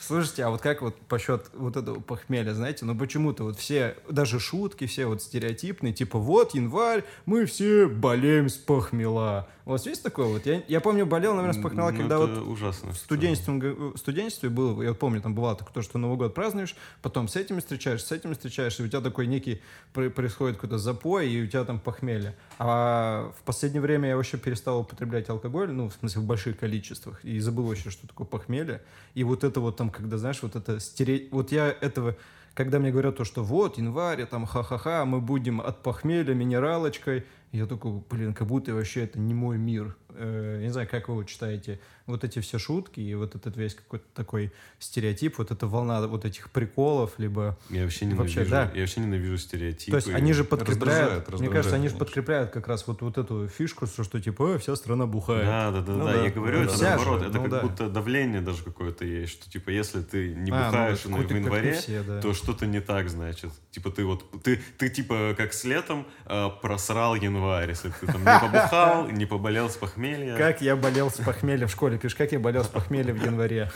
Слушайте, 0.09 0.43
а 0.43 0.49
вот 0.49 0.59
как 0.59 0.81
вот 0.81 0.95
по 1.01 1.19
счет 1.19 1.51
вот 1.53 1.77
этого 1.77 1.99
похмелья, 1.99 2.55
знаете, 2.55 2.83
ну 2.83 2.97
почему-то 2.97 3.43
вот 3.43 3.59
все, 3.59 3.95
даже 4.09 4.39
шутки 4.39 4.87
все 4.87 5.05
вот 5.05 5.21
стереотипные, 5.21 5.93
типа 5.93 6.17
вот 6.17 6.55
январь, 6.55 7.03
мы 7.27 7.45
все 7.45 7.87
болеем 7.87 8.49
с 8.49 8.57
похмела. 8.57 9.47
У 9.69 9.71
вас 9.71 9.85
есть 9.85 10.01
такое 10.01 10.25
вот? 10.25 10.47
Я, 10.47 10.63
я 10.67 10.81
помню, 10.81 11.05
болел, 11.05 11.35
наверное, 11.35 11.59
с 11.59 11.61
похмела, 11.61 11.91
Ну, 11.91 11.97
когда 11.97 12.17
вот 12.17 12.39
ужасно. 12.39 12.91
в 12.91 12.97
студенчестве, 12.97 13.53
в 13.53 13.97
студенчестве 13.97 14.49
был, 14.49 14.81
я 14.81 14.89
вот 14.89 14.97
помню, 14.97 15.21
там 15.21 15.35
бывало 15.35 15.55
такое, 15.55 15.83
что 15.83 15.99
Новый 15.99 16.17
год 16.17 16.33
празднуешь, 16.33 16.75
потом 17.03 17.27
с 17.27 17.35
этими 17.35 17.59
встречаешься, 17.59 18.07
с 18.07 18.11
этими 18.11 18.33
встречаешься, 18.33 18.81
и 18.81 18.87
у 18.87 18.89
тебя 18.89 19.01
такой 19.01 19.27
некий 19.27 19.61
происходит 19.93 20.55
какой-то 20.55 20.79
запой, 20.79 21.29
и 21.29 21.43
у 21.43 21.45
тебя 21.45 21.65
там 21.65 21.79
похмелье. 21.79 22.35
А 22.57 23.31
в 23.39 23.43
последнее 23.43 23.81
время 23.81 24.09
я 24.09 24.17
вообще 24.17 24.39
перестал 24.39 24.79
употреблять 24.79 25.29
алкоголь, 25.29 25.71
ну, 25.71 25.89
в 25.89 25.93
смысле, 25.93 26.21
в 26.21 26.25
больших 26.25 26.57
количествах, 26.57 27.23
и 27.23 27.39
забыл 27.39 27.65
вообще, 27.65 27.91
что 27.91 28.07
такое 28.07 28.25
похмелье. 28.25 28.81
И 29.13 29.23
вот 29.23 29.43
это 29.43 29.59
вот 29.59 29.77
там, 29.77 29.91
когда, 29.99 30.17
знаешь, 30.17 30.41
вот 30.41 30.55
это 30.55 30.79
стере... 30.79 31.27
Вот 31.31 31.51
я 31.51 31.67
этого... 31.69 32.15
Когда 32.53 32.79
мне 32.79 32.91
говорят 32.91 33.17
то, 33.17 33.23
что 33.23 33.43
вот, 33.43 33.77
январь, 33.77 34.25
там, 34.25 34.45
ха-ха-ха, 34.45 35.05
мы 35.05 35.21
будем 35.21 35.61
от 35.61 35.83
похмелья 35.83 36.33
минералочкой, 36.33 37.25
я 37.51 37.65
такой, 37.65 38.01
блин, 38.09 38.33
как 38.33 38.47
будто 38.47 38.73
вообще 38.73 39.03
это 39.03 39.19
не 39.19 39.33
мой 39.33 39.57
мир. 39.57 39.95
Э, 40.15 40.59
не 40.61 40.69
знаю, 40.69 40.87
как 40.89 41.09
вы 41.09 41.25
читаете 41.25 41.79
вот 42.05 42.23
эти 42.23 42.39
все 42.39 42.57
шутки 42.57 42.99
и 42.99 43.13
вот 43.13 43.35
этот 43.35 43.55
весь 43.55 43.75
какой-то 43.75 44.05
такой 44.15 44.51
стереотип, 44.79 45.37
вот 45.37 45.51
эта 45.51 45.67
волна 45.67 46.05
вот 46.07 46.25
этих 46.25 46.49
приколов, 46.49 47.13
либо... 47.17 47.57
Я 47.69 47.83
вообще 47.83 48.05
Вообще, 48.05 48.39
ненавижу, 48.39 48.51
да. 48.51 48.71
я 48.73 48.81
вообще 48.81 49.01
ненавижу 49.01 49.37
стереотипы. 49.37 49.91
То 49.91 49.97
есть 49.97 50.09
они 50.09 50.33
же 50.33 50.43
подкрепляют, 50.43 51.09
мне 51.09 51.19
раздражает, 51.19 51.51
кажется, 51.51 51.75
они 51.75 51.89
же 51.89 51.95
подкрепляют 51.95 52.51
как 52.51 52.67
раз 52.67 52.87
вот, 52.87 53.01
вот 53.01 53.17
эту 53.17 53.47
фишку, 53.47 53.85
что, 53.85 54.19
типа, 54.19 54.55
«Э, 54.55 54.57
вся 54.57 54.75
страна 54.75 55.05
бухает. 55.05 55.45
Да, 55.45 55.71
да, 55.71 55.81
да, 55.81 55.91
Ну 55.93 56.05
да, 56.05 56.13
да, 56.13 56.23
я 56.23 56.31
говорю, 56.31 56.59
ну 56.59 56.65
это 56.65 56.81
наоборот, 56.81 57.21
же, 57.21 57.27
это 57.27 57.37
ну 57.37 57.41
как 57.43 57.51
да. 57.51 57.61
будто 57.61 57.89
давление 57.89 58.41
даже 58.41 58.63
какое-то 58.63 59.05
есть, 59.05 59.33
что 59.33 59.49
типа 59.49 59.69
если 59.69 60.01
ты 60.01 60.33
не 60.33 60.51
А, 60.51 60.59
ну, 60.59 60.65
бухаешь 60.65 60.99
какой-то 60.99 61.33
в 61.33 61.37
январе, 61.37 61.73
все, 61.73 62.03
да. 62.03 62.21
то 62.21 62.33
что-то 62.33 62.65
не 62.65 62.81
так, 62.81 63.09
значит. 63.09 63.51
Типа 63.71 63.91
ты 63.91 64.05
вот, 64.05 64.25
ты, 64.41 64.59
ты 64.77 64.89
типа 64.89 65.35
как 65.37 65.53
с 65.53 65.63
летом 65.63 66.07
э, 66.25 66.49
просрал 66.61 67.15
январь, 67.15 67.69
если 67.69 67.89
ты 67.89 68.07
там 68.07 68.21
не 68.21 68.39
побухал, 68.41 69.09
не 69.09 69.25
поболел 69.25 69.69
с 69.69 69.77
похмелья. 69.77 69.99
Как 70.37 70.61
я 70.61 70.75
болел 70.75 71.09
с 71.09 71.15
похмелья 71.15 71.67
в 71.67 71.71
школе, 71.71 71.97
пишешь, 71.97 72.15
как 72.17 72.31
я 72.31 72.39
болел 72.39 72.63
с 72.63 72.67
похмелья 72.67 73.13
в 73.13 73.23
январе. 73.23 73.71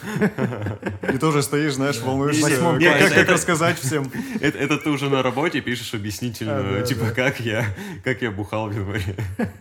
И 1.14 1.18
тоже 1.18 1.42
стоишь, 1.44 1.74
знаешь, 1.74 2.00
волнуешься, 2.00 2.50
как, 3.16 3.30
рассказать 3.30 3.80
всем. 3.80 4.12
Это, 4.42 4.78
ты 4.78 4.90
уже 4.90 5.10
на 5.10 5.22
работе 5.24 5.62
пишешь 5.62 5.94
объяснительную, 5.94 6.82
А, 6.82 6.86
типа 6.86 7.12
как 7.12 7.40
я, 7.40 7.66
как 8.04 8.22
я 8.22 8.32
бухал 8.32 8.70
в 8.70 8.74
январе. 8.74 9.16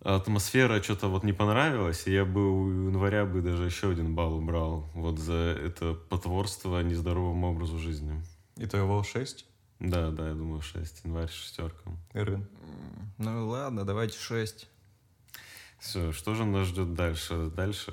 Атмосфера 0.00 0.80
что-то 0.82 1.08
вот 1.08 1.24
не 1.24 1.32
понравилась, 1.32 2.06
и 2.06 2.12
я 2.12 2.24
бы 2.24 2.48
у 2.48 2.86
января 2.88 3.24
бы 3.24 3.42
даже 3.42 3.64
еще 3.64 3.90
один 3.90 4.14
балл 4.14 4.36
убрал 4.36 4.88
вот 4.94 5.18
за 5.18 5.58
это 5.64 5.94
потворство 5.94 6.80
нездоровому 6.80 7.50
образу 7.50 7.78
жизни. 7.78 8.22
Итого 8.56 9.02
6. 9.02 9.44
Да, 9.80 10.10
да, 10.10 10.28
я 10.28 10.34
думаю, 10.34 10.62
6. 10.62 11.04
Январь 11.04 11.28
шестерка. 11.28 11.90
Рын. 12.12 12.46
Ну 13.18 13.48
ладно, 13.48 13.84
давайте 13.84 14.16
шесть. 14.18 14.68
Все, 15.86 16.12
что 16.12 16.34
же 16.34 16.44
нас 16.44 16.66
ждет 16.66 16.94
дальше? 16.94 17.48
Дальше. 17.54 17.92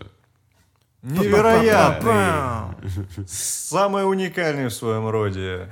Невероятный! 1.04 2.76
Самый 3.28 4.10
уникальный 4.10 4.70
в 4.70 4.74
своем 4.74 5.08
роде. 5.08 5.72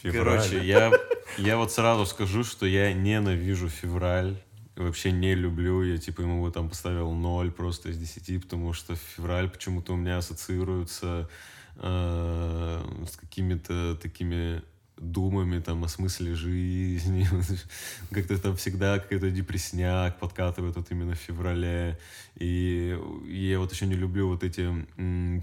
Февраль. 0.00 0.38
Короче, 0.38 0.64
я, 0.64 0.90
я 1.36 1.58
вот 1.58 1.70
сразу 1.70 2.06
скажу, 2.06 2.44
что 2.44 2.64
я 2.64 2.94
ненавижу 2.94 3.68
февраль. 3.68 4.40
Вообще 4.74 5.10
не 5.10 5.34
люблю. 5.34 5.82
Я 5.82 5.98
типа 5.98 6.22
ему 6.22 6.50
там 6.50 6.70
поставил 6.70 7.12
0 7.12 7.50
просто 7.50 7.90
из 7.90 7.98
10, 7.98 8.44
потому 8.44 8.72
что 8.72 8.96
февраль 8.96 9.50
почему-то 9.50 9.92
у 9.92 9.96
меня 9.96 10.16
ассоциируется 10.16 11.28
э, 11.76 13.04
с 13.06 13.16
какими-то 13.16 13.98
такими 14.00 14.62
думами 15.00 15.60
там 15.60 15.84
о 15.84 15.88
смысле 15.88 16.34
жизни. 16.34 17.26
Как-то 18.10 18.38
там 18.38 18.56
всегда 18.56 18.98
какой-то 18.98 19.30
депресняк 19.30 20.18
подкатывает 20.18 20.76
вот 20.76 20.90
именно 20.90 21.14
в 21.14 21.18
феврале. 21.18 21.98
И 22.36 22.98
я 23.26 23.58
вот 23.58 23.72
еще 23.72 23.86
не 23.86 23.94
люблю 23.94 24.28
вот 24.28 24.44
эти 24.44 24.68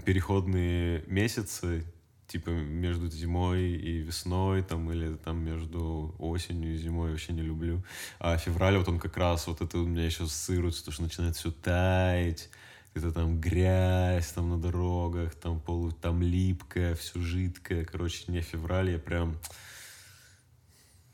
переходные 0.04 1.04
месяцы, 1.06 1.84
типа 2.26 2.50
между 2.50 3.08
зимой 3.08 3.62
и 3.62 3.98
весной, 3.98 4.62
там, 4.62 4.90
или 4.90 5.14
там 5.14 5.38
между 5.44 6.14
осенью 6.18 6.74
и 6.74 6.78
зимой 6.78 7.10
вообще 7.10 7.32
не 7.32 7.42
люблю. 7.42 7.82
А 8.18 8.36
февраль, 8.36 8.76
вот 8.76 8.88
он 8.88 8.98
как 8.98 9.16
раз, 9.16 9.46
вот 9.46 9.60
это 9.60 9.78
у 9.78 9.86
меня 9.86 10.04
еще 10.04 10.24
ассоциируется, 10.24 10.84
то, 10.84 10.90
что 10.90 11.02
начинает 11.02 11.36
все 11.36 11.50
таять, 11.50 12.50
это 12.96 13.12
там 13.12 13.40
грязь 13.40 14.32
там 14.32 14.50
на 14.50 14.58
дорогах, 14.58 15.34
там 15.34 15.60
полу, 15.60 15.92
там 15.92 16.22
липкое, 16.22 16.94
все 16.94 17.20
жидкое. 17.20 17.84
Короче, 17.84 18.24
не 18.28 18.40
февраль, 18.40 18.90
я 18.90 18.98
прям... 18.98 19.38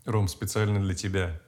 Ром, 0.05 0.29
специально 0.29 0.81
для 0.81 0.95
тебя. 0.95 1.41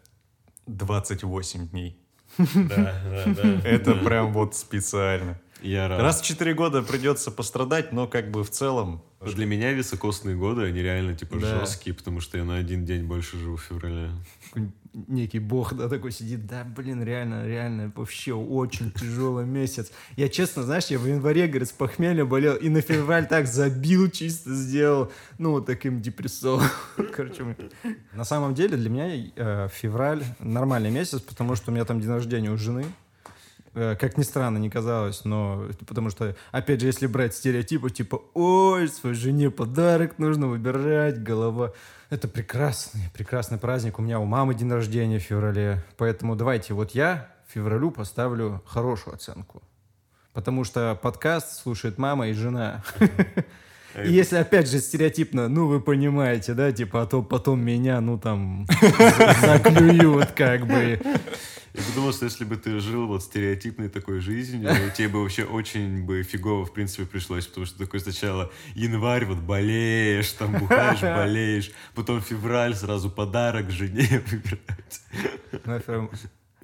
28 0.66 1.68
дней. 1.68 1.98
Да, 2.38 3.02
да, 3.04 3.24
да. 3.26 3.60
Это 3.68 3.94
прям 3.94 4.32
вот 4.32 4.54
специально. 4.54 5.40
Я 5.62 5.88
рад. 5.88 6.00
Раз 6.00 6.20
в 6.20 6.24
4 6.24 6.54
года 6.54 6.82
придется 6.82 7.30
пострадать, 7.30 7.92
но 7.92 8.06
как 8.06 8.30
бы 8.30 8.44
в 8.44 8.50
целом... 8.50 9.02
Для 9.20 9.46
меня 9.46 9.72
високосные 9.72 10.36
годы, 10.36 10.66
они 10.66 10.82
реально 10.82 11.14
типа 11.14 11.38
Да. 11.38 11.60
жесткие, 11.60 11.94
потому 11.94 12.20
что 12.20 12.36
я 12.36 12.44
на 12.44 12.56
один 12.56 12.84
день 12.84 13.04
больше 13.04 13.38
живу 13.38 13.56
в 13.56 13.62
феврале. 13.62 14.10
Некий 14.94 15.40
бог, 15.40 15.74
да, 15.74 15.88
такой 15.88 16.12
сидит, 16.12 16.46
да, 16.46 16.62
блин, 16.62 17.02
реально, 17.02 17.46
реально, 17.46 17.92
вообще 17.96 18.32
очень 18.32 18.92
тяжелый 18.92 19.44
месяц. 19.44 19.90
Я 20.16 20.28
честно, 20.28 20.62
знаешь, 20.62 20.86
я 20.86 21.00
в 21.00 21.06
январе, 21.06 21.48
говорит, 21.48 21.68
с 21.68 21.72
похмелья 21.72 22.24
болел, 22.24 22.54
и 22.54 22.68
на 22.68 22.80
февраль 22.80 23.26
так 23.26 23.48
забил, 23.48 24.08
чисто 24.08 24.54
сделал, 24.54 25.10
ну, 25.38 25.50
вот 25.50 25.66
таким 25.66 26.00
депрессовым. 26.00 26.68
Короче, 27.12 27.56
на 28.12 28.24
самом 28.24 28.54
деле 28.54 28.76
для 28.76 28.88
меня 28.88 29.32
э, 29.34 29.68
февраль 29.72 30.22
нормальный 30.38 30.90
месяц, 30.90 31.20
потому 31.20 31.56
что 31.56 31.72
у 31.72 31.74
меня 31.74 31.84
там 31.84 32.00
день 32.00 32.10
рождения 32.10 32.50
у 32.50 32.56
жены, 32.56 32.84
как 33.75 34.16
ни 34.16 34.23
странно 34.23 34.59
не 34.59 34.71
казалось, 34.71 35.25
но 35.25 35.66
потому 35.87 36.11
что, 36.11 36.37
опять 36.52 36.81
же, 36.81 36.87
если 36.87 37.07
брать 37.07 37.35
стереотипы, 37.35 37.90
типа, 37.90 38.23
ой, 38.35 38.88
своей 38.88 39.16
жене 39.16 39.50
подарок 39.50 40.19
нужно 40.19 40.47
выбирать, 40.47 41.23
голова. 41.23 41.73
Это 42.11 42.28
прекрасный, 42.28 43.02
прекрасный 43.12 43.59
праздник. 43.59 43.99
У 43.99 44.02
меня 44.02 44.21
у 44.21 44.25
мамы 44.25 44.54
день 44.54 44.71
рождения 44.71 45.19
в 45.19 45.23
феврале. 45.23 45.83
Поэтому 45.97 46.37
давайте, 46.37 46.73
вот 46.75 46.93
я 46.93 47.28
февралю 47.52 47.90
поставлю 47.90 48.62
хорошую 48.66 49.14
оценку. 49.14 49.62
Потому 50.33 50.64
что 50.64 50.99
подкаст 51.00 51.62
слушает 51.62 51.99
мама 51.99 52.28
и 52.28 52.33
жена. 52.33 52.85
И 54.02 54.12
если, 54.12 54.37
опять 54.37 54.69
же, 54.69 54.81
стереотипно, 54.81 55.49
ну, 55.49 55.69
вы 55.69 55.81
понимаете, 55.81 56.54
да, 56.54 56.73
типа, 56.73 57.02
а 57.02 57.07
то 57.07 57.23
потом 57.23 57.61
меня, 57.61 58.00
ну, 58.00 58.19
там, 58.19 58.66
заклюют, 59.40 60.33
как 60.33 60.66
бы. 60.66 61.00
Я 61.75 61.83
подумал, 61.83 62.12
что 62.12 62.25
если 62.25 62.45
бы 62.45 62.57
ты 62.57 62.78
жил 62.78 63.09
вот 63.09 63.25
стереотипной 63.25 63.88
такой 63.88 64.21
жизнью, 64.21 64.71
тебе 64.97 65.09
бы 65.09 65.23
вообще 65.23 65.43
очень 65.43 66.04
бы 66.04 66.23
фигово, 66.23 66.64
в 66.64 66.73
принципе, 66.73 67.04
пришлось, 67.04 67.49
потому 67.49 67.66
что 67.66 67.78
такой 67.78 67.99
сначала 67.99 68.52
январь, 68.75 69.25
вот 69.25 69.38
болеешь, 69.38 70.31
там 70.33 70.52
бухаешь, 70.52 71.00
болеешь, 71.02 71.73
потом 71.97 72.21
февраль, 72.21 72.76
сразу 72.76 73.11
подарок 73.11 73.73
жене 73.73 74.23
выбирать. 74.31 75.00
Ну, 75.87 76.11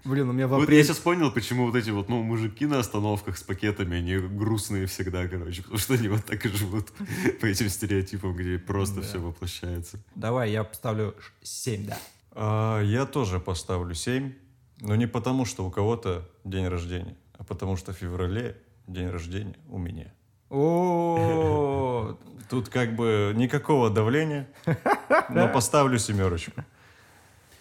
Блин, 0.04 0.30
у 0.30 0.32
меня 0.32 0.46
в 0.46 0.50
Вот 0.50 0.70
я 0.70 0.82
сейчас 0.82 0.98
понял, 0.98 1.30
почему 1.30 1.66
вот 1.66 1.74
эти 1.74 1.90
вот, 1.90 2.08
ну, 2.08 2.22
мужики 2.22 2.64
на 2.64 2.78
остановках 2.78 3.36
с 3.36 3.42
пакетами, 3.42 3.98
они 3.98 4.16
грустные 4.16 4.86
всегда, 4.86 5.28
короче, 5.28 5.62
потому 5.62 5.78
что 5.78 5.94
они 5.94 6.08
вот 6.08 6.24
так 6.24 6.46
и 6.46 6.48
живут 6.48 6.90
по 7.40 7.46
этим 7.46 7.68
стереотипам, 7.68 8.34
где 8.34 8.58
просто 8.58 9.02
все 9.02 9.18
воплощается. 9.18 9.98
Давай, 10.14 10.52
я 10.52 10.64
поставлю 10.64 11.14
7, 11.42 11.86
да. 11.86 11.98
А, 12.30 12.80
я 12.80 13.04
тоже 13.06 13.40
поставлю 13.40 13.94
7, 13.94 14.32
но 14.80 14.94
не 14.96 15.06
потому, 15.06 15.44
что 15.44 15.64
у 15.64 15.70
кого-то 15.70 16.28
день 16.44 16.66
рождения, 16.68 17.16
а 17.38 17.44
потому 17.44 17.76
что 17.76 17.92
в 17.92 17.96
феврале 17.96 18.56
день 18.86 19.08
рождения 19.08 19.56
у 19.68 19.78
меня. 19.78 20.12
О, 20.50 22.16
Тут 22.48 22.68
как 22.68 22.96
бы 22.96 23.32
никакого 23.36 23.90
давления, 23.90 24.48
но 25.28 25.48
поставлю 25.48 25.98
семерочку. 25.98 26.64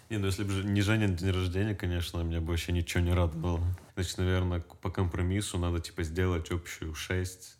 Не, 0.08 0.18
ну 0.18 0.26
если 0.26 0.42
бы 0.42 0.52
не 0.64 0.80
Женя 0.80 1.06
день 1.06 1.30
рождения, 1.30 1.76
конечно, 1.76 2.20
меня 2.22 2.40
бы 2.40 2.48
вообще 2.48 2.72
ничего 2.72 3.00
не 3.00 3.12
радовало. 3.12 3.60
Значит, 3.94 4.18
наверное, 4.18 4.60
по 4.60 4.90
компромиссу 4.90 5.56
надо 5.58 5.78
типа 5.78 6.02
сделать 6.02 6.50
общую 6.50 6.94
6, 6.96 7.56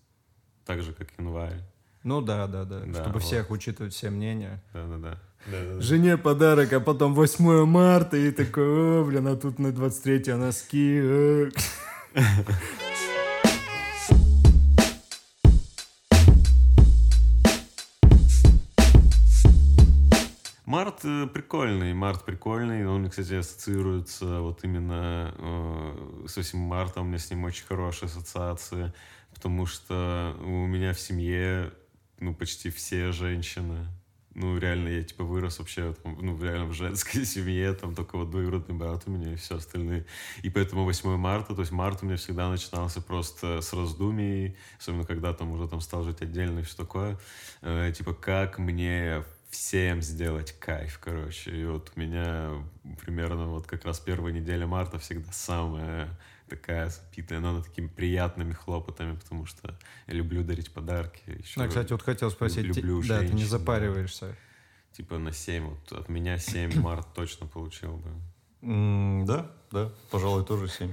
так 0.67 0.83
же, 0.83 0.93
как 0.93 1.09
январь. 1.17 1.61
ну 2.03 2.21
да, 2.21 2.49
да, 2.49 2.65
да, 2.65 2.81
Да, 2.81 2.93
чтобы 3.03 3.15
вот. 3.21 3.23
всех 3.23 3.53
учитывать 3.53 3.93
все 3.95 4.11
мнения. 4.11 4.61
Да-да-да. 4.73 5.21
Да-да-да. 5.47 5.81
Жене 5.81 6.17
подарок, 6.19 6.73
а 6.73 6.81
потом 6.81 7.15
8 7.15 7.65
марта, 7.65 8.17
и 8.17 8.31
такой, 8.31 8.65
о, 8.65 9.05
блин, 9.05 9.27
а 9.27 9.37
тут 9.37 9.59
на 9.59 9.73
23 9.73 10.35
носки. 10.35 11.01
э». 11.03 11.51
Март 20.71 21.01
э, 21.05 21.27
прикольный, 21.27 21.95
март 21.95 22.25
прикольный. 22.25 22.87
Он, 22.87 23.11
кстати, 23.11 23.35
ассоциируется 23.35 24.41
вот 24.41 24.63
именно 24.63 25.35
э, 25.37 26.27
с 26.29 26.37
8 26.37 26.59
марта. 26.61 27.01
У 27.01 27.05
меня 27.05 27.19
с 27.19 27.29
ним 27.29 27.43
очень 27.43 27.67
хорошие 27.67 28.07
ассоциации, 28.07 28.93
потому 29.35 29.67
что 29.67 30.37
у 30.39 30.67
меня 30.69 30.93
в 30.93 31.01
семье 31.01 31.73
ну 32.21 32.35
почти 32.35 32.71
все 32.71 33.11
женщины. 33.11 33.89
Ну, 34.35 34.59
реально, 34.59 34.89
я 34.89 35.03
типа 35.03 35.25
вырос 35.25 35.59
вообще, 35.59 35.93
там, 35.93 36.17
ну, 36.21 36.41
реально 36.41 36.67
в 36.67 36.73
женской 36.73 37.25
семье, 37.27 37.73
там 37.75 37.95
только 37.95 38.17
вот 38.17 38.31
двоюродный 38.31 38.77
брат 38.77 39.03
у 39.07 39.11
меня 39.11 39.33
и 39.33 39.37
все 39.37 39.57
остальные. 39.57 40.07
И 40.43 40.51
поэтому 40.51 40.85
8 40.85 41.17
марта, 41.17 41.55
то 41.55 41.63
есть 41.63 41.73
март 41.73 42.03
у 42.03 42.07
меня 42.07 42.17
всегда 42.17 42.49
начинался 42.49 43.01
просто 43.01 43.61
с 43.61 43.73
раздумий, 43.73 44.57
особенно 44.79 45.05
когда 45.05 45.33
там 45.35 45.51
уже 45.51 45.67
там 45.69 45.81
стал 45.81 46.05
жить 46.05 46.23
отдельно 46.23 46.61
и 46.61 46.63
все 46.63 46.77
такое. 46.77 47.19
Э, 47.63 47.93
типа, 47.95 48.15
как 48.15 48.59
мне 48.59 49.25
всем 49.51 50.01
сделать 50.01 50.53
кайф, 50.59 50.99
короче. 51.03 51.51
И 51.51 51.65
вот 51.65 51.93
у 51.95 52.01
меня 52.01 52.51
примерно 53.05 53.49
вот 53.49 53.67
как 53.67 53.85
раз 53.85 53.99
первая 53.99 54.33
неделя 54.33 54.67
марта 54.67 54.99
всегда 54.99 55.33
самая 55.33 56.09
такая 56.51 56.91
запитая, 56.91 57.41
но 57.41 57.51
она 57.51 57.63
такими 57.63 57.87
приятными 57.87 58.53
хлопотами, 58.53 59.17
потому 59.17 59.47
что 59.47 59.75
я 60.07 60.15
люблю 60.15 60.43
дарить 60.43 60.73
подарки. 60.73 61.23
Еще 61.27 61.61
Ну, 61.61 61.69
кстати, 61.69 61.93
вот 61.93 62.03
хотел 62.03 62.31
спросить, 62.31 62.73
ти- 62.75 62.81
люблю 62.81 63.01
да, 63.03 63.19
ты 63.19 63.25
не 63.25 63.31
женщин, 63.31 63.45
да. 63.45 63.59
запариваешься. 63.59 64.37
Типа 64.93 65.19
на 65.19 65.33
7, 65.33 65.65
вот 65.65 65.93
от 65.93 66.09
меня 66.09 66.39
7 66.39 66.81
март 66.83 67.07
точно 67.15 67.47
получил 67.47 67.97
бы. 67.97 69.25
Да, 69.27 69.51
да, 69.71 69.91
пожалуй, 70.11 70.45
тоже 70.45 70.69
7. 70.69 70.93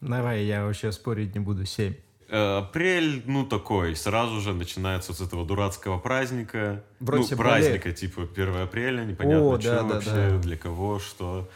Давай, 0.00 0.44
я 0.44 0.64
вообще 0.64 0.90
спорить 0.92 1.34
не 1.34 1.40
буду, 1.40 1.64
7. 1.66 1.94
Э, 2.28 2.58
Апрель, 2.58 3.22
ну, 3.26 3.46
такой, 3.46 3.94
сразу 3.94 4.40
же 4.40 4.52
начинается 4.52 5.12
с 5.14 5.20
этого 5.20 5.46
дурацкого 5.46 5.98
праздника. 5.98 6.82
Вроде 6.98 7.28
ну, 7.30 7.36
праздника, 7.36 7.92
типа 7.92 8.22
1 8.24 8.56
апреля, 8.56 9.04
непонятно, 9.04 9.46
О, 9.46 9.60
что 9.60 9.70
да, 9.70 9.82
да, 9.82 9.94
вообще, 9.94 10.10
да. 10.10 10.38
для 10.38 10.56
кого, 10.56 10.98
что. 10.98 11.48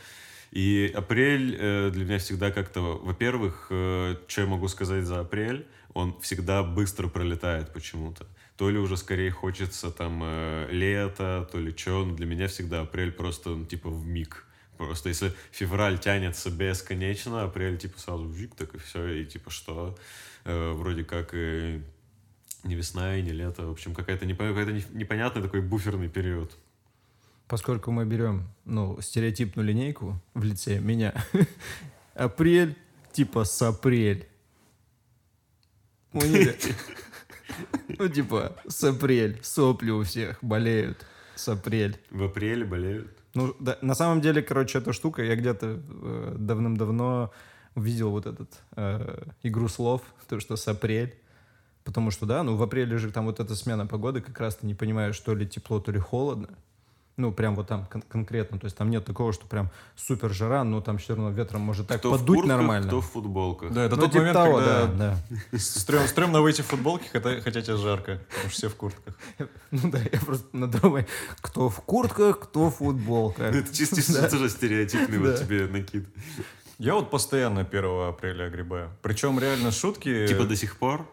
И 0.50 0.90
апрель 0.95 1.57
э, 1.59 1.90
для 1.92 2.04
меня 2.04 2.19
всегда 2.19 2.50
как-то, 2.50 2.80
во-первых, 2.80 3.66
что 3.69 4.16
я 4.37 4.47
могу 4.47 4.69
сказать 4.69 5.04
за 5.04 5.21
апрель, 5.21 5.66
он 5.95 6.19
всегда 6.21 6.62
быстро 6.62 7.09
пролетает 7.09 7.73
почему-то. 7.73 8.26
То 8.57 8.69
ли 8.71 8.78
уже 8.78 8.97
скорее 8.97 9.30
хочется 9.30 9.90
там 9.90 10.21
э, 10.23 10.69
лето, 10.71 11.49
то 11.50 11.59
ли 11.59 11.76
что, 11.76 12.04
но 12.04 12.14
для 12.14 12.26
меня 12.26 12.49
всегда 12.49 12.83
апрель 12.83 13.12
просто, 13.12 13.50
ну, 13.50 13.64
типа, 13.64 13.88
в 13.88 14.07
миг. 14.07 14.47
Просто 14.76 15.09
если 15.09 15.33
февраль 15.50 15.99
тянется 15.99 16.50
бесконечно, 16.50 17.42
апрель 17.42 17.76
типа 17.78 17.99
сразу 17.99 18.25
вжик, 18.25 18.54
так 18.54 18.75
и 18.75 18.78
все, 18.78 19.07
и 19.09 19.25
типа 19.25 19.50
что, 19.50 19.97
Э, 20.45 20.73
вроде 20.73 21.04
как 21.04 21.30
и 21.35 21.83
не 22.64 22.75
весна 22.75 23.16
и 23.16 23.23
не 23.23 23.33
лето, 23.33 23.66
в 23.66 23.71
общем, 23.71 23.95
какая-то 23.95 24.25
непо- 24.26 24.49
какой-то 24.49 24.73
не- 24.73 24.99
непонятный 24.99 25.43
такой 25.43 25.60
буферный 25.60 26.08
период. 26.08 26.56
Поскольку 27.50 27.91
мы 27.91 28.04
берем, 28.04 28.45
ну, 28.65 29.00
стереотипную 29.00 29.67
линейку 29.67 30.23
в 30.34 30.45
лице 30.45 30.78
меня, 30.78 31.13
апрель 32.15 32.76
типа 33.10 33.43
с 33.43 33.60
апрель. 33.60 34.28
Ну, 37.99 38.08
типа, 38.08 38.56
с 38.69 38.84
апрель. 38.84 39.41
Сопли 39.43 39.91
у 39.91 40.04
всех 40.04 40.39
болеют. 40.41 41.04
С 41.34 41.49
апрель. 41.49 41.99
В 42.10 42.23
апреле 42.23 42.65
болеют. 42.65 43.08
Ну, 43.34 43.54
да, 43.58 43.76
на 43.82 43.95
самом 43.95 44.21
деле, 44.21 44.41
короче, 44.41 44.78
эта 44.78 44.93
штука, 44.93 45.23
я 45.23 45.34
где-то 45.34 45.82
э, 45.89 46.36
давным-давно 46.39 47.32
увидел 47.75 48.10
вот 48.13 48.26
этот 48.26 48.60
э, 48.76 49.25
игру 49.43 49.69
слов, 49.69 50.02
то, 50.28 50.39
что 50.39 50.54
с 50.56 50.69
апрель. 50.69 51.19
Потому 51.82 52.13
что, 52.13 52.25
да, 52.25 52.45
ну, 52.45 52.56
в 52.56 52.63
апреле 52.63 52.97
же 52.97 53.10
там 53.10 53.26
вот 53.26 53.41
эта 53.41 53.56
смена 53.56 53.86
погоды, 53.86 54.21
как 54.21 54.39
раз 54.39 54.56
ты 54.56 54.67
не 54.67 54.75
понимаешь, 54.75 55.19
то 55.19 55.34
ли 55.34 55.47
тепло, 55.47 55.80
то 55.80 55.91
ли 55.91 55.99
холодно. 55.99 56.56
Ну, 57.21 57.33
прям 57.33 57.54
вот 57.54 57.69
там 57.69 57.85
кон- 57.85 58.02
конкретно. 58.02 58.59
То 58.59 58.65
есть 58.65 58.76
там 58.78 58.89
нет 58.89 59.04
такого, 59.04 59.35
что 59.35 59.47
прям 59.47 59.69
супер 59.95 60.33
жара, 60.33 60.65
но 60.65 60.80
там 60.80 60.97
все 60.97 61.15
равно 61.15 61.30
ветром 61.30 61.61
может 61.61 61.87
так 61.87 61.99
кто 61.99 62.09
в 62.09 62.13
подуть 62.13 62.37
куртках, 62.37 62.56
нормально. 62.56 62.87
кто 62.87 63.00
в 63.02 63.04
футболках. 63.04 63.73
Да, 63.73 63.85
это 63.85 63.97
ну, 63.97 64.02
тот 64.02 64.13
типа 64.13 64.21
момент, 64.21 64.39
того, 64.39 64.56
когда 64.56 64.87
да, 64.87 65.19
да. 65.52 65.59
стрём, 65.59 66.06
стрёмно 66.06 66.41
выйти 66.41 66.63
в 66.63 66.67
футболке, 66.67 67.11
хотя, 67.13 67.41
хотя 67.43 67.61
тебе 67.61 67.76
жарко, 67.76 68.23
потому 68.28 68.49
что 68.49 68.59
все 68.59 68.69
в 68.69 68.76
куртках. 68.76 69.15
Ну 69.71 69.91
да, 69.91 69.99
я 69.99 70.19
просто 70.21 70.47
надумаю, 70.52 71.06
кто 71.43 71.69
в 71.69 71.80
куртках, 71.83 72.41
кто 72.41 72.71
в 72.71 72.76
футболках. 72.76 73.54
Это 73.54 73.75
чисто, 73.75 73.97
чисто 73.97 74.30
тоже 74.30 74.49
стереотипный 74.49 75.19
вот 75.19 75.39
тебе 75.39 75.67
накид. 75.67 76.09
Я 76.78 76.95
вот 76.95 77.11
постоянно 77.11 77.61
1 77.61 77.85
апреля 78.09 78.45
огребаю. 78.45 78.91
Причем 79.02 79.39
реально 79.39 79.71
шутки... 79.71 80.26
Типа 80.26 80.45
до 80.45 80.56
сих 80.56 80.78
пор? 80.78 81.06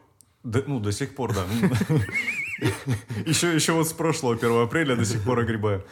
Да, 0.43 0.63
ну, 0.65 0.79
до 0.79 0.93
сих 0.93 1.13
пор, 1.13 1.33
да. 1.35 1.43
Еще, 3.25 3.53
еще 3.53 3.73
вот 3.73 3.87
с 3.87 3.93
прошлого 3.93 4.35
1 4.35 4.63
апреля 4.63 4.95
до 4.95 5.05
сих 5.05 5.23
пор 5.23 5.39
огребаю. 5.39 5.85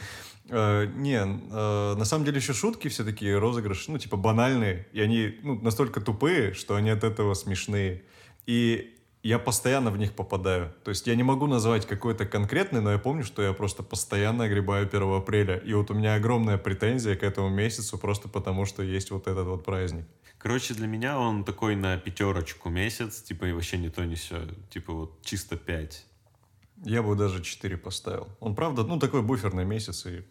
Э, 0.49 0.85
не, 0.95 1.17
э, 1.17 1.95
на 1.95 2.05
самом 2.05 2.25
деле 2.25 2.37
еще 2.37 2.53
шутки 2.53 2.87
все 2.87 3.03
такие 3.03 3.37
розыгрыши, 3.37 3.91
ну, 3.91 3.97
типа 3.97 4.17
банальные, 4.17 4.87
и 4.93 5.01
они 5.01 5.37
ну, 5.43 5.59
настолько 5.61 6.01
тупые, 6.01 6.53
что 6.53 6.75
они 6.75 6.89
от 6.89 7.03
этого 7.03 7.33
смешные. 7.33 8.03
И 8.45 8.95
я 9.23 9.39
постоянно 9.39 9.89
в 9.89 9.97
них 9.97 10.13
попадаю. 10.13 10.71
То 10.83 10.89
есть 10.89 11.07
я 11.07 11.15
не 11.15 11.23
могу 11.23 11.47
назвать 11.47 11.87
какой-то 11.87 12.27
конкретный, 12.27 12.81
но 12.81 12.91
я 12.91 12.99
помню, 12.99 13.23
что 13.23 13.41
я 13.41 13.53
просто 13.53 13.81
постоянно 13.81 14.43
огребаю 14.43 14.87
1 14.87 15.01
апреля. 15.13 15.57
И 15.57 15.73
вот 15.73 15.89
у 15.89 15.95
меня 15.95 16.13
огромная 16.13 16.59
претензия 16.59 17.15
к 17.15 17.23
этому 17.23 17.49
месяцу 17.49 17.97
просто 17.97 18.29
потому, 18.29 18.65
что 18.65 18.83
есть 18.83 19.09
вот 19.09 19.27
этот 19.27 19.47
вот 19.47 19.65
праздник. 19.65 20.05
Короче, 20.37 20.75
для 20.75 20.85
меня 20.85 21.17
он 21.17 21.43
такой 21.43 21.75
на 21.75 21.97
пятерочку 21.97 22.69
месяц, 22.69 23.23
типа 23.23 23.45
и 23.45 23.51
вообще 23.51 23.79
не 23.79 23.89
то, 23.89 24.05
не 24.05 24.13
все, 24.13 24.47
типа 24.69 24.93
вот 24.93 25.21
чисто 25.23 25.57
пять. 25.57 26.05
Я 26.83 27.01
бы 27.01 27.15
даже 27.15 27.41
4 27.41 27.77
поставил. 27.77 28.27
Он, 28.39 28.55
правда, 28.55 28.83
ну, 28.83 28.99
такой 28.99 29.21
буферный 29.21 29.65
месяц, 29.65 30.05
и 30.05 30.23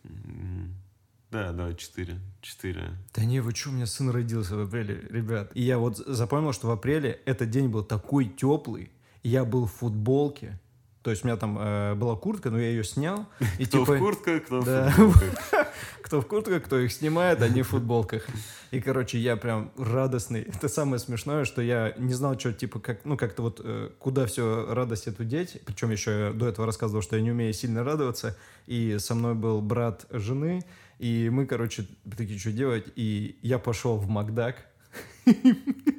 Да, 1.31 1.53
да, 1.53 1.75
четыре. 1.75 2.21
Четыре. 2.41 2.93
Да 3.15 3.25
не, 3.25 3.41
вы 3.41 3.55
что, 3.55 3.71
у 3.71 3.73
меня 3.73 3.87
сын 3.87 4.11
родился 4.11 4.57
в 4.57 4.61
апреле, 4.61 5.07
ребят. 5.11 5.51
И 5.55 5.63
я 5.63 5.79
вот 5.79 5.97
запомнил, 5.97 6.53
что 6.53 6.69
в 6.69 6.71
апреле 6.71 7.21
этот 7.25 7.51
день 7.51 7.69
был 7.69 7.83
такой 7.83 8.27
теплый. 8.27 8.91
Я 9.23 9.45
был 9.45 9.67
в 9.67 9.73
футболке. 9.73 10.61
То 11.05 11.11
есть 11.11 11.23
у 11.23 11.27
меня 11.27 11.37
там 11.37 11.59
э, 11.61 11.95
была 11.97 12.17
куртка, 12.17 12.49
но 12.49 12.59
я 12.59 12.71
ее 12.71 12.83
снял. 12.83 13.27
И 13.59 13.67
Кто 13.67 13.81
типа, 13.81 13.93
в 13.97 13.99
куртках, 13.99 14.45
кто 14.47 14.63
Да. 14.63 14.89
в 14.89 14.93
футболках. 14.93 15.67
кто 16.03 16.21
в 16.23 16.27
куртках, 16.27 16.63
кто 16.65 16.79
их 16.79 16.93
снимает, 16.93 17.43
они 17.43 17.61
в 17.61 17.69
футболках. 17.69 18.27
И, 18.71 18.81
короче, 18.81 19.19
я 19.19 19.37
прям 19.37 19.71
радостный. 19.77 20.41
Это 20.55 20.69
самое 20.69 20.99
смешное, 20.99 21.45
что 21.45 21.61
я 21.61 21.93
не 21.99 22.15
знал, 22.15 22.39
что, 22.41 22.55
типа, 22.55 22.81
как, 22.81 23.05
ну, 23.05 23.19
как-то 23.19 23.43
вот, 23.43 23.61
э, 23.63 23.91
куда 23.99 24.25
все 24.25 24.67
радость 24.73 25.07
эту 25.07 25.25
деть. 25.25 25.61
Причем 25.67 25.91
еще 25.91 26.29
я 26.29 26.33
до 26.33 26.49
этого 26.49 26.65
рассказывал, 26.65 27.03
что 27.03 27.17
я 27.17 27.23
не 27.23 27.33
умею 27.33 27.53
сильно 27.53 27.85
радоваться. 27.85 28.35
И 28.67 28.97
со 28.99 29.15
мной 29.15 29.35
был 29.35 29.61
брат 29.61 30.07
жены. 30.11 30.63
И 30.99 31.29
мы, 31.31 31.45
короче, 31.45 31.87
такие, 32.17 32.39
что 32.39 32.51
делать? 32.51 32.87
И 32.97 33.39
я 33.43 33.59
пошел 33.59 33.99
в 33.99 34.09
Макдак. 34.09 34.57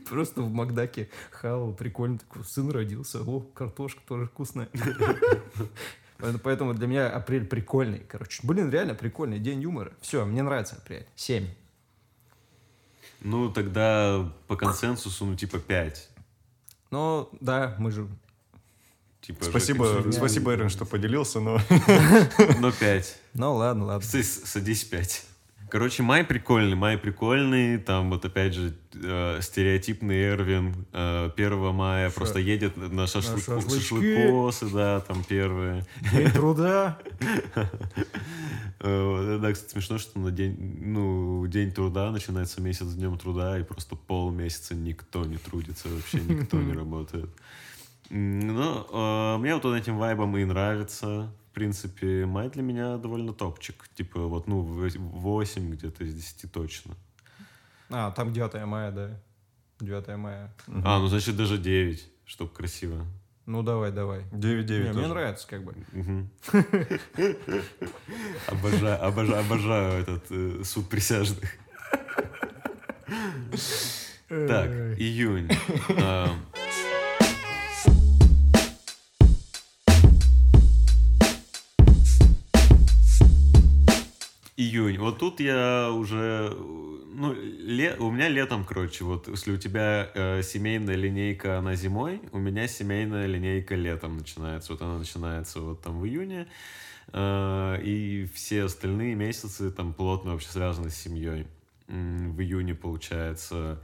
Просто 0.10 0.42
в 0.42 0.52
Макдаке 0.52 1.10
хавал, 1.32 1.74
прикольно, 1.74 2.20
такой, 2.20 2.44
сын 2.44 2.70
родился, 2.70 3.22
о, 3.22 3.40
картошка 3.42 4.02
тоже 4.08 4.26
вкусная. 4.28 4.70
Поэтому- 6.44 6.74
для 6.74 6.88
меня 6.88 7.10
апрель 7.10 7.46
прикольный, 7.46 8.00
короче. 8.00 8.42
Блин, 8.44 8.70
реально 8.70 8.96
прикольный, 8.96 9.40
день 9.40 9.62
юмора. 9.62 9.92
Все, 10.02 10.26
мне 10.26 10.44
нравится 10.44 10.76
апрель. 10.76 11.06
Семь. 11.16 11.48
Ну, 13.22 13.52
тогда 13.52 14.32
по 14.48 14.56
консенсусу, 14.56 15.26
ну, 15.26 15.36
типа 15.36 15.60
пять. 15.60 16.10
Ну, 16.92 17.30
да, 17.42 17.76
мы 17.80 17.92
же... 17.92 18.08
Типа, 19.22 19.44
спасибо, 19.44 19.88
Жека, 19.88 20.12
спасибо, 20.12 20.54
Эрин, 20.54 20.70
что 20.70 20.86
поделился, 20.86 21.40
но 21.40 21.60
Но 22.60 22.72
пять. 22.72 23.18
Ну, 23.34 23.56
ладно, 23.56 23.86
ладно. 23.86 24.08
Садись, 24.08 24.44
садись 24.46 24.84
пять. 24.84 25.26
Короче, 25.70 26.04
май 26.04 26.24
прикольный, 26.24 26.76
май 26.76 26.98
прикольный. 26.98 27.78
Там 27.80 28.10
вот 28.12 28.24
опять 28.24 28.54
же 28.54 28.74
э, 28.94 29.40
стереотипный 29.42 30.22
Эрвин 30.30 30.86
э, 30.94 31.32
1 31.36 31.74
мая 31.74 32.10
Ша- 32.10 32.16
просто 32.16 32.40
едет 32.40 32.78
на 32.78 33.08
шашлык, 33.08 33.44
шашлычки. 33.44 33.80
шашлыкосы, 33.82 34.70
да, 34.70 35.00
там 35.02 35.24
первые. 35.24 35.84
День 36.14 36.30
труда. 36.32 36.98
Э, 38.80 39.40
Да, 39.42 39.52
кстати, 39.54 39.72
смешно, 39.72 39.98
что 39.98 40.20
на 40.20 40.32
день, 40.32 40.56
ну, 40.82 41.46
день 41.48 41.72
труда 41.72 42.12
начинается 42.12 42.62
месяц 42.62 42.86
с 42.86 42.96
днем 42.96 43.18
труда, 43.18 43.58
и 43.60 43.64
просто 43.64 43.96
полмесяца 43.96 44.76
никто 44.76 45.26
не 45.26 45.38
трудится, 45.38 45.88
вообще 45.90 46.20
никто 46.20 46.58
не 46.62 46.74
работает. 46.78 47.30
М, 48.10 48.40
Ну, 48.40 48.86
э, 48.92 49.38
мне 49.40 49.56
вот 49.56 49.66
он 49.66 49.76
этим 49.76 49.98
вайбом 49.98 50.38
и 50.38 50.44
нравится. 50.46 51.32
В 51.56 51.58
принципе, 51.58 52.26
май 52.26 52.50
для 52.50 52.62
меня 52.62 52.98
довольно 52.98 53.32
топчик. 53.34 53.88
Типа, 53.96 54.20
вот, 54.20 54.46
ну, 54.46 54.60
8 54.60 55.72
где-то 55.72 56.04
из 56.04 56.14
10 56.14 56.52
точно. 56.52 56.96
А, 57.90 58.12
там 58.12 58.34
9 58.34 58.66
мая, 58.66 58.92
да. 58.92 59.22
9 59.80 60.18
мая. 60.18 60.54
А, 60.68 61.00
ну, 61.00 61.08
значит, 61.08 61.38
даже 61.38 61.58
9, 61.58 62.10
чтобы 62.26 62.52
красиво. 62.52 63.06
Ну, 63.46 63.64
давай, 63.64 63.94
давай. 63.94 64.24
9-9 64.34 64.84
Не, 64.84 65.00
мне 65.00 65.08
нравится, 65.08 65.48
как 65.48 65.64
бы. 65.64 65.74
Обожаю, 68.48 69.06
обожаю, 69.06 69.40
обожаю 69.40 70.02
этот 70.02 70.26
э, 70.32 70.62
суд 70.66 70.90
присяжных. 70.90 71.50
Так, 74.28 74.70
июнь. 75.00 75.50
Июнь. 84.66 84.98
Вот 84.98 85.20
тут 85.20 85.40
я 85.40 85.92
уже... 85.92 86.56
Ну, 87.18 87.34
ле- 87.34 87.96
у 87.98 88.12
меня 88.12 88.28
летом, 88.28 88.66
короче, 88.66 89.06
вот 89.06 89.28
если 89.28 89.54
у 89.54 89.58
тебя 89.58 90.12
э, 90.14 90.42
семейная 90.44 90.96
линейка, 90.96 91.60
она 91.60 91.76
зимой, 91.76 92.22
у 92.34 92.40
меня 92.40 92.68
семейная 92.68 93.26
линейка 93.26 93.76
летом 93.76 94.18
начинается. 94.18 94.74
Вот 94.74 94.82
она 94.82 94.98
начинается 94.98 95.62
вот 95.62 95.82
там 95.82 96.00
в 96.00 96.06
июне. 96.06 96.48
Э, 97.14 97.80
и 97.82 98.28
все 98.34 98.64
остальные 98.64 99.16
месяцы 99.16 99.72
там 99.72 99.94
плотно 99.94 100.32
вообще 100.32 100.50
связаны 100.50 100.90
с 100.90 100.96
семьей. 100.96 101.48
В 101.88 102.42
июне, 102.42 102.74
получается, 102.74 103.80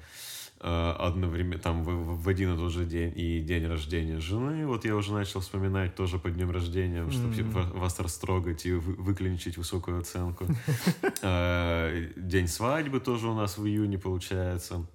одновременно, 0.64 1.58
там 1.60 1.84
в, 1.84 2.22
в- 2.24 2.30
один 2.30 2.54
и 2.54 2.58
тот 2.58 2.72
же 2.72 2.86
день 2.86 3.12
и 3.16 3.42
день 3.42 3.66
рождения 3.66 4.20
жены. 4.20 4.68
Вот 4.68 4.86
я 4.86 4.96
уже 4.96 5.12
начал 5.14 5.40
вспоминать 5.40 5.96
тоже 5.96 6.20
по 6.20 6.30
днем 6.30 6.52
рождения, 6.52 7.10
чтобы 7.10 7.34
Мгм. 7.36 7.80
вас 7.80 8.00
растрогать 8.00 8.66
и 8.68 8.74
вы- 8.74 8.94
выклинчить 8.96 9.58
высокую 9.58 10.00
оценку. 10.00 10.46
Э, 11.24 12.10
День 12.16 12.48
свадьбы 12.48 13.00
тоже 13.00 13.28
у 13.28 13.34
нас 13.36 13.58
в 13.58 13.66
июне 13.66 13.98
получается. 13.98 14.86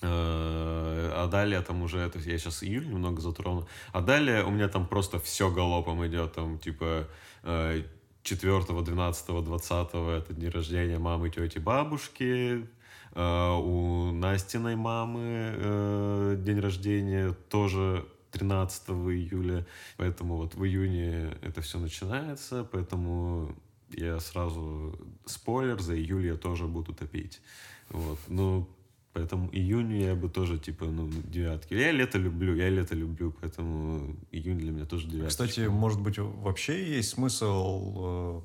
Э, 0.00 1.12
А 1.14 1.28
далее 1.28 1.60
там 1.60 1.82
уже, 1.82 1.98
это 1.98 2.18
я 2.18 2.38
сейчас 2.38 2.64
июль 2.64 2.88
немного 2.88 3.20
затрону, 3.20 3.68
а 3.92 4.00
далее 4.00 4.44
у 4.44 4.50
меня 4.50 4.68
там 4.68 4.86
просто 4.86 5.18
все 5.20 5.50
галопом 5.50 6.04
идет, 6.06 6.32
там 6.32 6.58
типа 6.58 7.06
э, 7.44 7.82
4, 8.24 8.82
12, 8.82 9.44
20 9.44 9.88
это 9.94 10.26
дни 10.34 10.48
рождения 10.48 10.98
мамы, 10.98 11.30
тети, 11.30 11.58
бабушки, 11.58 12.24
Э, 12.24 12.66
у 13.14 14.10
Настиной 14.12 14.76
мамы 14.76 15.20
э, 15.22 16.36
день 16.38 16.60
рождения 16.60 17.32
тоже 17.48 18.06
13 18.32 18.88
июля, 18.88 19.66
поэтому 19.96 20.36
вот 20.36 20.54
в 20.54 20.64
июне 20.64 21.36
это 21.42 21.60
все 21.60 21.78
начинается, 21.78 22.64
поэтому 22.64 23.54
я 23.90 24.18
сразу 24.20 24.98
спойлер, 25.26 25.80
за 25.80 25.94
июль 25.94 26.26
я 26.26 26.36
тоже 26.36 26.66
буду 26.66 26.94
топить. 26.94 27.40
Вот, 27.90 28.18
ну, 28.28 28.66
поэтому 29.12 29.50
июнь 29.52 29.94
я 30.00 30.14
бы 30.14 30.30
тоже, 30.30 30.58
типа, 30.58 30.86
ну, 30.86 31.10
девятки. 31.24 31.74
Я 31.74 31.92
лето 31.92 32.18
люблю, 32.18 32.54
я 32.54 32.70
лето 32.70 32.94
люблю, 32.94 33.34
поэтому 33.40 34.16
июнь 34.30 34.58
для 34.58 34.72
меня 34.72 34.86
тоже 34.86 35.08
девятка. 35.08 35.28
Кстати, 35.28 35.60
может 35.68 36.00
быть, 36.00 36.18
вообще 36.18 36.96
есть 36.96 37.10
смысл 37.10 37.94
э, 37.96 38.40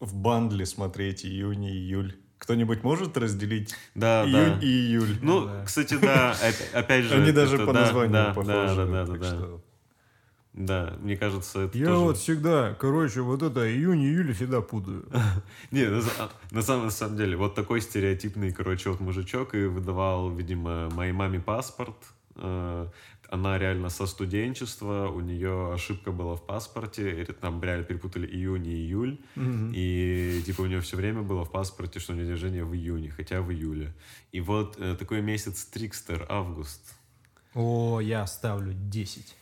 в 0.00 0.16
бандле 0.16 0.66
смотреть 0.66 1.24
июнь 1.24 1.64
и 1.64 1.70
июль? 1.70 2.16
Кто-нибудь 2.38 2.82
может 2.82 3.16
разделить 3.16 3.74
да, 3.94 4.24
июнь 4.24 4.58
да. 4.60 4.66
и 4.66 4.66
июль? 4.68 5.18
Ну, 5.22 5.46
Да. 5.46 5.64
кстати, 5.64 5.94
да, 6.00 6.32
опя- 6.40 6.72
опять 6.78 7.04
же... 7.04 7.14
Они 7.14 7.32
даже 7.32 7.56
это 7.56 7.66
по 7.66 7.72
названию 7.72 8.12
да, 8.12 8.26
похожи. 8.32 8.48
Да, 8.48 8.74
да, 8.74 8.86
да, 8.86 9.04
да, 9.06 9.18
да. 9.18 9.24
что- 9.26 9.60
Да, 10.54 10.96
мне 11.00 11.16
кажется, 11.16 11.60
это 11.62 11.76
Я 11.78 11.86
тоже... 11.86 11.98
вот 11.98 12.16
всегда, 12.18 12.74
короче, 12.78 13.20
вот 13.22 13.42
это 13.42 13.68
июнь-июль 13.68 14.32
всегда 14.34 14.60
путаю. 14.60 15.04
Не, 15.72 15.84
на, 15.86 15.98
са- 15.98 16.30
на 16.52 16.62
самом, 16.62 16.84
на 16.86 16.90
самом 16.90 17.16
деле, 17.16 17.36
вот 17.36 17.54
такой 17.54 17.80
стереотипный, 17.80 18.52
короче, 18.52 18.90
вот 18.90 19.00
мужичок 19.00 19.54
и 19.54 19.64
выдавал, 19.64 20.30
видимо, 20.30 20.88
моей 20.90 21.12
маме 21.12 21.40
паспорт. 21.40 21.96
Она 23.28 23.58
реально 23.58 23.90
со 23.90 24.06
студенчества, 24.06 25.08
у 25.08 25.20
нее 25.20 25.74
ошибка 25.74 26.12
была 26.12 26.34
в 26.34 26.46
паспорте, 26.46 27.22
и 27.22 27.24
там 27.24 27.62
реально 27.62 27.84
перепутали 27.84 28.26
июнь 28.26 28.66
и 28.66 28.74
июль. 28.74 29.20
И 29.74 30.42
типа 30.46 30.62
у 30.62 30.66
нее 30.66 30.80
все 30.80 30.96
время 30.96 31.22
было 31.22 31.44
в 31.44 31.50
паспорте, 31.50 32.00
что 32.00 32.12
у 32.12 32.16
нее 32.16 32.24
день 32.24 32.32
рождения 32.32 32.64
в 32.64 32.74
июне, 32.74 33.10
хотя 33.10 33.42
в 33.42 33.52
июле. 33.52 33.94
И 34.32 34.40
вот 34.40 34.76
э, 34.78 34.96
такой 34.98 35.20
месяц 35.20 35.64
Трикстер, 35.66 36.26
август. 36.28 36.94
О, 37.54 38.00
я 38.00 38.26
ставлю 38.26 38.72
10. 38.72 39.34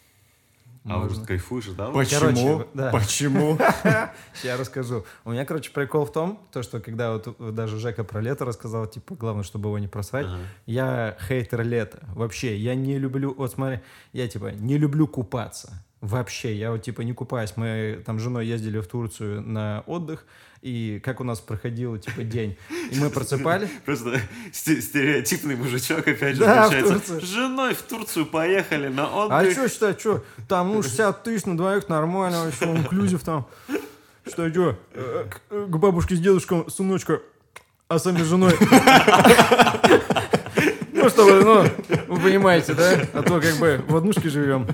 Август 0.89 1.19
Можно? 1.21 1.27
кайфуешь, 1.27 1.67
да? 1.77 1.91
Почему? 1.91 2.21
Короче, 2.21 2.67
да. 2.75 2.91
Почему? 2.91 3.59
Я 4.45 4.57
расскажу. 4.57 5.05
У 5.25 5.33
меня, 5.33 5.45
короче, 5.45 5.71
прикол 5.71 6.05
в 6.07 6.13
том, 6.13 6.41
то, 6.53 6.63
что 6.63 6.81
когда 6.81 7.13
вот 7.13 7.55
даже 7.55 7.79
Жека 7.79 8.05
про 8.05 8.21
лето 8.21 8.45
рассказал, 8.45 8.87
типа, 8.87 9.17
главное, 9.17 9.43
чтобы 9.43 9.69
его 9.69 9.79
не 9.79 9.89
просрать, 9.89 10.27
Ага. 10.27 10.39
я 10.67 11.17
хейтер 11.29 11.63
лета. 11.63 12.01
Вообще, 12.15 12.57
я 12.57 12.75
не 12.75 12.99
люблю, 12.99 13.35
вот 13.37 13.53
смотри, 13.53 13.81
я, 14.13 14.29
типа, 14.29 14.53
не 14.53 14.79
люблю 14.79 15.07
купаться. 15.09 15.85
Вообще, 16.07 16.55
я 16.55 16.71
вот, 16.71 16.83
типа, 16.83 17.01
не 17.03 17.13
купаюсь. 17.13 17.53
Мы 17.57 18.01
там 18.07 18.19
с 18.21 18.23
женой 18.23 18.47
ездили 18.47 18.79
в 18.79 18.87
Турцию 18.87 19.43
на 19.43 19.83
отдых, 19.87 20.25
и 20.63 21.01
как 21.05 21.21
у 21.21 21.25
нас 21.25 21.41
проходил, 21.41 21.99
типа, 21.99 22.23
день. 22.23 22.57
И 22.93 22.99
мы 23.01 23.11
просыпали, 23.11 23.69
Просто 23.85 24.21
сте- 24.53 24.81
стереотипный 24.81 25.57
мужичок, 25.57 26.07
опять 26.07 26.37
же, 26.37 26.43
Да, 26.45 26.69
получается. 26.69 27.21
С 27.21 27.25
женой 27.25 27.75
в 27.75 27.83
Турцию 27.83 28.27
поехали 28.27 28.87
на 28.89 29.07
А 29.07 29.27
отдых. 29.41 29.53
что 29.53 29.69
считать, 29.69 29.99
что? 30.01 30.23
Там, 30.49 30.69
ну, 30.73 30.83
60 30.83 31.25
тысяч 31.25 31.45
на 31.47 31.57
двоих 31.57 31.89
нормально, 31.89 32.45
вообще, 32.45 32.65
инклюзив 32.67 33.23
там. 33.25 33.47
Что, 34.27 34.49
что? 34.51 34.79
К, 34.95 35.41
к 35.67 35.77
бабушке 35.77 36.15
с 36.17 36.21
дедушкой, 36.21 36.65
сыночка, 36.71 37.21
а 37.89 37.99
сами 37.99 38.19
с 38.23 38.27
женой. 38.27 38.55
Ну, 40.93 41.11
чтобы, 41.11 41.41
ну, 41.45 41.63
вы 42.09 42.21
понимаете, 42.21 42.73
да? 42.75 42.99
А 43.13 43.23
то 43.23 43.39
как 43.41 43.55
бы 43.59 43.85
в 43.87 43.95
однушке 43.97 44.29
живем. 44.31 44.67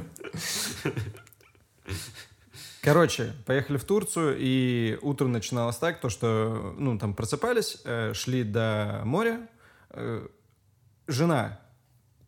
Короче, 2.82 3.32
поехали 3.46 3.76
в 3.76 3.84
Турцию, 3.84 4.36
и 4.40 4.98
утро 5.02 5.28
начиналось 5.28 5.76
так, 5.76 6.00
то 6.00 6.08
что, 6.08 6.74
ну, 6.76 6.98
там 6.98 7.14
просыпались, 7.14 7.80
э, 7.84 8.12
шли 8.12 8.42
до 8.42 9.02
моря, 9.04 9.48
э, 9.90 10.26
жена 11.06 11.60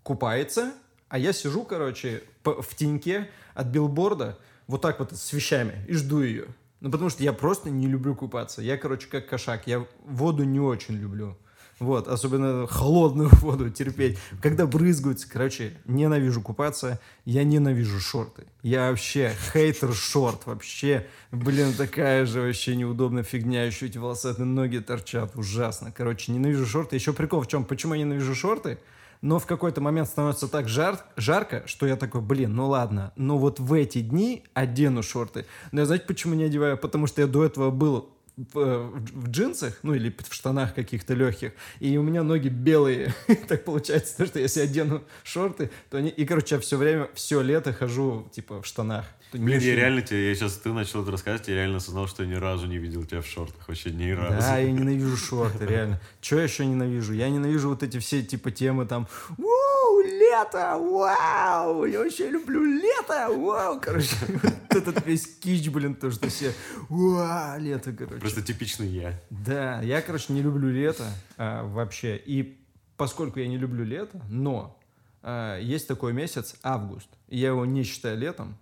купается, 0.04 0.72
а 1.08 1.18
я 1.18 1.32
сижу, 1.32 1.64
короче, 1.64 2.22
в 2.44 2.72
теньке 2.76 3.28
от 3.54 3.66
билборда, 3.66 4.38
вот 4.68 4.80
так 4.80 5.00
вот 5.00 5.10
с 5.10 5.32
вещами, 5.32 5.84
и 5.88 5.94
жду 5.94 6.22
ее. 6.22 6.46
Ну, 6.78 6.88
потому 6.88 7.10
что 7.10 7.24
я 7.24 7.32
просто 7.32 7.70
не 7.70 7.88
люблю 7.88 8.14
купаться. 8.14 8.62
Я, 8.62 8.78
короче, 8.78 9.08
как 9.08 9.26
кошак. 9.26 9.66
Я 9.66 9.84
воду 10.04 10.44
не 10.44 10.60
очень 10.60 10.94
люблю. 10.94 11.36
Вот, 11.78 12.08
особенно 12.08 12.66
холодную 12.66 13.28
воду 13.40 13.70
терпеть. 13.70 14.18
Когда 14.40 14.66
брызгаются, 14.66 15.28
короче, 15.28 15.74
ненавижу 15.87 16.40
купаться, 16.40 17.00
я 17.24 17.44
ненавижу 17.44 18.00
шорты. 18.00 18.44
Я 18.62 18.90
вообще 18.90 19.32
хейтер 19.52 19.92
шорт, 19.92 20.46
вообще, 20.46 21.06
блин, 21.32 21.72
такая 21.72 22.26
же 22.26 22.40
вообще 22.40 22.76
неудобная 22.76 23.22
фигня, 23.22 23.64
еще 23.64 23.87
эти 23.87 23.98
волосатые 23.98 24.46
ноги 24.46 24.78
торчат, 24.78 25.37
ужасно. 25.37 25.92
Короче, 25.92 26.32
ненавижу 26.32 26.66
шорты. 26.66 26.96
Еще 26.96 27.12
прикол 27.12 27.42
в 27.42 27.48
чем, 27.48 27.64
почему 27.64 27.94
я 27.94 28.00
ненавижу 28.00 28.34
шорты? 28.34 28.78
Но 29.20 29.38
в 29.38 29.46
какой-то 29.46 29.80
момент 29.80 30.08
становится 30.08 30.48
так 30.48 30.68
жар, 30.68 30.98
жарко, 31.16 31.62
что 31.66 31.87
я 31.87 31.96
такой, 31.96 32.20
блин, 32.20 32.54
ну 32.54 32.68
ладно, 32.68 33.10
но 33.16 33.38
вот 33.38 33.58
в 33.58 33.72
эти 33.72 34.00
дни 34.02 34.44
одену 34.52 35.02
шорты. 35.02 35.46
Но 35.72 35.80
я 35.80 35.87
знаете, 35.87 36.04
почему 36.06 36.34
не 36.34 36.44
одеваю? 36.44 36.76
Потому 36.76 37.06
что 37.06 37.22
я 37.22 37.26
до 37.26 37.42
этого 37.42 37.70
был 37.70 38.13
в, 38.37 38.59
э, 38.59 38.79
в 39.12 39.29
джинсах, 39.31 39.79
ну 39.83 39.94
или 39.94 40.14
в 40.16 40.35
штанах 40.35 40.75
каких-то 40.75 41.14
легких, 41.14 41.53
и 41.81 41.97
у 41.97 42.03
меня 42.03 42.23
ноги 42.23 42.49
белые. 42.49 43.14
так 43.49 43.64
получается, 43.64 44.16
то, 44.16 44.27
что 44.27 44.38
если 44.38 44.61
одену 44.61 45.03
шорты, 45.23 45.70
то 45.90 45.99
они... 45.99 46.11
И, 46.11 46.25
короче, 46.25 46.57
я 46.57 46.61
все 46.61 46.77
время, 46.77 47.09
все 47.14 47.40
лето 47.42 47.73
хожу, 47.73 48.29
типа, 48.33 48.62
в 48.62 48.66
штанах. 48.66 49.07
Блин, 49.33 49.59
я 49.59 49.75
реально 49.75 50.03
тебе, 50.03 50.29
я 50.29 50.35
сейчас 50.35 50.55
ты 50.59 50.73
начал 50.73 51.03
это 51.03 51.11
рассказывать, 51.11 51.49
я 51.49 51.55
реально 51.55 51.79
осознал, 51.79 52.07
что 52.07 52.23
я 52.23 52.29
ни 52.29 52.35
разу 52.35 52.66
не 52.66 52.79
видел 52.79 53.05
тебя 53.05 53.20
в 53.20 53.27
шортах, 53.27 53.66
вообще 53.66 53.90
ни 53.90 54.11
разу. 54.11 54.38
Да, 54.38 54.59
я 54.59 54.70
ненавижу 54.70 55.16
шорты, 55.16 55.66
реально. 55.66 56.01
Че 56.20 56.38
я 56.38 56.44
еще 56.44 56.64
ненавижу? 56.64 57.12
Я 57.14 57.29
ненавижу 57.29 57.70
вот 57.70 57.83
эти 57.83 57.99
все 57.99 58.23
типа 58.23 58.53
темы 58.53 58.87
там 58.87 59.09
«Вау, 59.37 60.03
лето! 60.05 60.79
Вау! 60.79 61.85
Я 61.85 61.99
вообще 62.01 62.31
люблю 62.31 62.64
лето! 62.64 63.29
Вау!» 63.31 63.81
Короче, 63.81 64.14
вот 64.42 64.77
этот 64.77 65.05
весь 65.05 65.27
кич, 65.27 65.68
блин, 65.68 65.97
то, 65.97 66.12
что 66.12 66.29
все 66.29 66.55
«Вау, 66.88 67.59
лето!» 67.59 67.92
Короче, 67.92 68.23
просто 68.24 68.42
типичный 68.42 68.88
я. 68.88 69.20
Да, 69.28 69.82
я, 69.82 70.00
короче, 70.00 70.32
не 70.32 70.40
люблю 70.40 70.70
лето 70.70 71.04
а, 71.37 71.62
вообще. 71.62 72.16
И 72.16 72.58
поскольку 72.96 73.38
я 73.38 73.46
не 73.46 73.58
люблю 73.58 73.84
лето, 73.84 74.18
но 74.30 74.80
а, 75.22 75.58
есть 75.60 75.87
такой 75.87 76.14
месяц 76.14 76.56
август. 76.62 77.08
И 77.28 77.37
я 77.38 77.48
его 77.48 77.66
не 77.66 77.82
считаю 77.82 78.16
летом. 78.16 78.56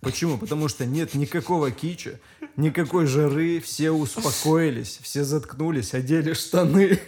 Почему? 0.00 0.36
Потому 0.36 0.66
что 0.66 0.84
нет 0.84 1.14
никакого 1.14 1.70
кича, 1.70 2.18
никакой 2.56 3.06
жары, 3.06 3.60
все 3.60 3.92
успокоились, 3.92 4.98
все 5.00 5.22
заткнулись, 5.22 5.94
одели 5.94 6.32
штаны. 6.32 6.98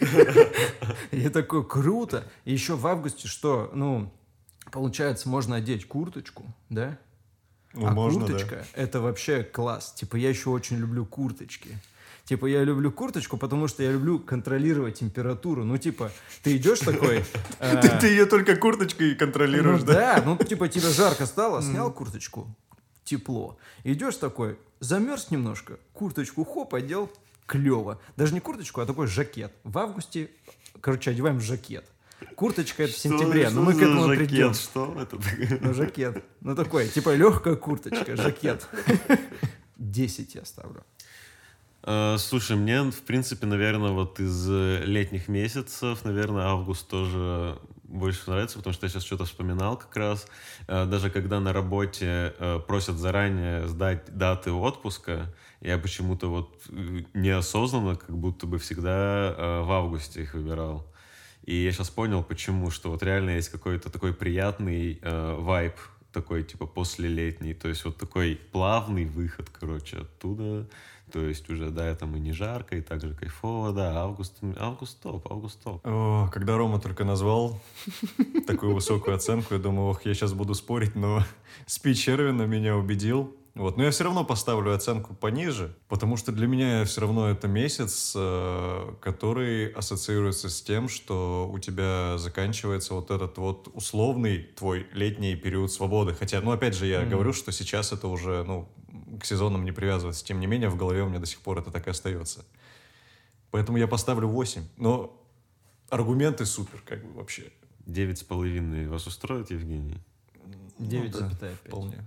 И 1.11 1.27
такой 1.27 1.67
круто. 1.67 2.25
И 2.45 2.53
еще 2.53 2.77
в 2.77 2.87
августе 2.87 3.27
что? 3.27 3.69
Ну, 3.73 4.13
получается, 4.71 5.27
можно 5.27 5.57
одеть 5.57 5.87
курточку, 5.87 6.45
да? 6.69 6.97
Ну, 7.73 7.87
а 7.87 7.91
можно, 7.91 8.21
да. 8.21 8.33
курточка 8.33 8.65
это 8.73 9.01
вообще 9.01 9.43
класс. 9.43 9.93
Типа 9.93 10.15
я 10.17 10.29
еще 10.29 10.49
очень 10.49 10.77
люблю 10.77 11.05
курточки. 11.05 11.77
Типа 12.25 12.45
я 12.45 12.63
люблю 12.63 12.91
курточку, 12.91 13.37
потому 13.37 13.67
что 13.67 13.83
я 13.83 13.91
люблю 13.91 14.19
контролировать 14.19 14.99
температуру. 14.99 15.63
Ну 15.63 15.77
типа 15.77 16.11
ты 16.43 16.57
идешь 16.57 16.79
такой. 16.79 17.23
э, 17.59 17.81
Ты, 17.81 17.89
ты 17.99 18.07
ее 18.07 18.25
только 18.25 18.55
курточкой 18.55 19.15
контролируешь, 19.15 19.81
ну 19.81 19.87
да? 19.87 20.15
да, 20.15 20.23
ну 20.23 20.37
типа 20.37 20.67
тебе 20.67 20.89
жарко 20.89 21.25
стало, 21.25 21.61
снял 21.61 21.91
курточку, 21.91 22.47
тепло. 23.03 23.57
Идешь 23.83 24.17
такой, 24.17 24.57
замерз 24.79 25.31
немножко, 25.31 25.79
курточку 25.93 26.45
хоп, 26.45 26.73
одел, 26.75 27.11
клево. 27.45 27.99
Даже 28.17 28.33
не 28.33 28.39
курточку, 28.39 28.81
а 28.81 28.85
такой 28.85 29.07
жакет. 29.07 29.51
В 29.63 29.77
августе, 29.77 30.29
короче, 30.79 31.11
одеваем 31.11 31.39
жакет. 31.41 31.85
Курточка 32.35 32.83
это 32.83 32.93
в 32.93 32.97
сентябре, 32.97 33.49
но 33.49 33.61
мы 33.61 33.73
к 33.73 33.81
этому 33.81 34.07
придем. 34.09 34.53
Что 34.53 34.95
это 34.99 35.17
такое? 35.17 35.59
Ну, 35.61 35.73
жакет. 35.73 36.23
Ну, 36.41 36.55
такой, 36.55 36.87
типа, 36.87 37.15
легкая 37.15 37.55
курточка, 37.55 38.15
жакет. 38.15 38.67
10 39.77 40.35
я 40.35 40.45
ставлю. 40.45 40.83
Э, 41.83 42.15
Слушай, 42.17 42.55
мне, 42.57 42.83
в 42.83 43.01
принципе, 43.01 43.45
наверное, 43.47 43.91
вот 43.91 44.19
из 44.19 44.47
летних 44.49 45.27
месяцев, 45.27 46.03
наверное, 46.05 46.45
август 46.45 46.87
тоже 46.87 47.57
больше 47.83 48.29
нравится, 48.29 48.57
потому 48.57 48.73
что 48.73 48.85
я 48.85 48.89
сейчас 48.89 49.03
что-то 49.03 49.25
вспоминал 49.25 49.77
как 49.77 49.95
раз. 49.97 50.27
Э, 50.67 50.85
Даже 50.85 51.09
когда 51.09 51.39
на 51.39 51.53
работе 51.53 52.33
э, 52.37 52.59
просят 52.67 52.97
заранее 52.97 53.67
сдать 53.67 54.15
даты 54.15 54.51
отпуска, 54.51 55.33
я 55.59 55.77
почему-то 55.77 56.27
вот 56.29 56.63
неосознанно, 57.13 57.95
как 57.95 58.15
будто 58.17 58.47
бы 58.47 58.57
всегда 58.57 59.61
в 59.63 59.71
августе 59.71 60.23
их 60.23 60.33
выбирал. 60.33 60.90
И 61.43 61.55
я 61.55 61.71
сейчас 61.71 61.89
понял, 61.89 62.23
почему, 62.23 62.69
что 62.69 62.91
вот 62.91 63.03
реально 63.03 63.31
есть 63.31 63.49
какой-то 63.49 63.89
такой 63.89 64.13
приятный 64.13 64.99
э, 65.01 65.35
вайб, 65.39 65.73
такой 66.11 66.43
типа 66.43 66.65
послелетний, 66.65 67.53
то 67.53 67.67
есть 67.67 67.85
вот 67.85 67.97
такой 67.97 68.39
плавный 68.51 69.05
выход, 69.05 69.49
короче, 69.49 69.99
оттуда, 69.99 70.67
то 71.11 71.19
есть 71.19 71.49
уже, 71.49 71.69
да, 71.71 71.93
там 71.95 72.15
и 72.15 72.19
не 72.19 72.31
жарко, 72.31 72.75
и 72.77 72.81
также 72.81 73.13
кайфово, 73.13 73.73
да, 73.73 74.01
август, 74.01 74.39
август 74.57 75.01
топ, 75.01 75.31
август 75.31 75.61
топ. 75.61 75.81
О, 75.85 76.29
когда 76.31 76.57
Рома 76.57 76.79
только 76.79 77.03
назвал 77.03 77.59
такую 78.47 78.73
высокую 78.73 79.15
оценку, 79.15 79.53
я 79.53 79.59
думаю, 79.59 79.89
ох, 79.89 80.05
я 80.05 80.13
сейчас 80.13 80.33
буду 80.33 80.53
спорить, 80.53 80.95
но 80.95 81.23
спич 81.65 82.07
Эрвина 82.07 82.43
меня 82.43 82.77
убедил. 82.77 83.35
Вот. 83.53 83.75
Но 83.75 83.83
я 83.83 83.91
все 83.91 84.05
равно 84.05 84.23
поставлю 84.23 84.73
оценку 84.73 85.13
пониже, 85.13 85.75
потому 85.89 86.15
что 86.15 86.31
для 86.31 86.47
меня 86.47 86.85
все 86.85 87.01
равно 87.01 87.29
это 87.29 87.49
месяц, 87.49 88.13
э, 88.15 88.93
который 89.01 89.67
ассоциируется 89.73 90.49
с 90.49 90.61
тем, 90.61 90.87
что 90.87 91.49
у 91.51 91.59
тебя 91.59 92.17
заканчивается 92.17 92.93
вот 92.93 93.11
этот 93.11 93.37
вот 93.37 93.67
условный 93.73 94.41
твой 94.55 94.87
летний 94.93 95.35
период 95.35 95.69
свободы. 95.71 96.13
Хотя, 96.13 96.39
ну, 96.39 96.51
опять 96.51 96.75
же, 96.75 96.85
я 96.85 97.01
Мгм. 97.01 97.09
говорю, 97.09 97.33
что 97.33 97.51
сейчас 97.51 97.91
это 97.91 98.07
уже, 98.07 98.43
ну, 98.45 98.69
к 99.19 99.25
сезонам 99.25 99.65
не 99.65 99.73
привязывается. 99.73 100.23
Тем 100.23 100.39
не 100.39 100.47
менее, 100.47 100.69
в 100.69 100.77
голове 100.77 101.03
у 101.03 101.09
меня 101.09 101.19
до 101.19 101.25
сих 101.25 101.41
пор 101.41 101.59
это 101.59 101.71
так 101.71 101.87
и 101.87 101.89
остается. 101.89 102.45
Поэтому 103.51 103.77
я 103.77 103.87
поставлю 103.87 104.29
8. 104.29 104.63
Но 104.77 105.21
аргументы 105.89 106.45
супер, 106.45 106.81
как 106.85 107.03
бы 107.03 107.11
вообще. 107.19 107.51
Девять 107.85 108.19
с 108.19 108.23
половиной 108.23 108.87
вас 108.87 109.07
устроит, 109.07 109.51
Евгений? 109.51 109.97
Ну 110.79 110.85
9,5. 110.87 111.37
да, 111.39 111.49
вполне. 111.65 111.97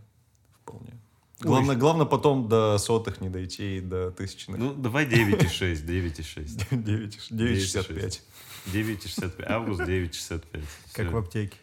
Вполне. 0.63 0.93
Главное, 1.40 1.77
главное 1.77 2.07
потом 2.07 2.49
до 2.49 2.79
сотых 2.79 3.20
не 3.20 3.29
дойти 3.29 3.79
и 3.79 3.81
до 3.81 4.11
тысячных. 4.11 4.59
Ну, 4.59 4.73
давай 4.73 5.05
9,6, 5.07 5.85
9,6. 5.85 6.83
9, 6.83 7.31
9,65. 7.31 8.20
9,65. 8.66 9.44
Август 9.47 9.81
9,65. 9.81 10.62
Как 10.92 11.12
в 11.12 11.16
аптеке. 11.16 11.57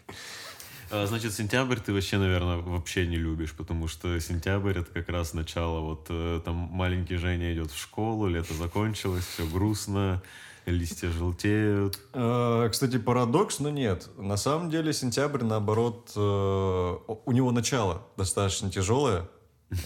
А, 0.91 1.05
Значит, 1.07 1.34
сентябрь 1.34 1.77
ты 1.79 1.93
вообще, 1.93 2.17
наверное, 2.17 2.57
вообще 2.57 3.07
не 3.07 3.15
любишь, 3.15 3.53
потому 3.53 3.88
что 3.88 4.19
сентябрь 4.19 4.77
это 4.79 4.91
как 4.91 5.10
раз 5.10 5.34
начало, 5.34 5.79
вот 5.79 6.07
э, 6.10 6.41
там 6.43 6.55
маленький 6.55 7.15
Женя 7.15 7.53
идет 7.53 7.71
в 7.71 7.79
школу, 7.79 8.27
лето 8.27 8.53
закончилось, 8.53 9.25
все 9.25 9.47
грустно, 9.47 10.21
листья 10.65 11.10
желтеют. 11.10 11.97
Э, 12.13 12.67
Кстати, 12.69 12.97
парадокс, 12.97 13.60
но 13.60 13.69
нет. 13.69 14.10
На 14.17 14.36
самом 14.36 14.69
деле 14.69 14.91
сентябрь, 14.91 15.43
наоборот, 15.43 16.12
э, 16.15 16.19
у 16.19 17.31
него 17.31 17.51
начало 17.51 18.05
достаточно 18.17 18.69
тяжелое. 18.69 19.29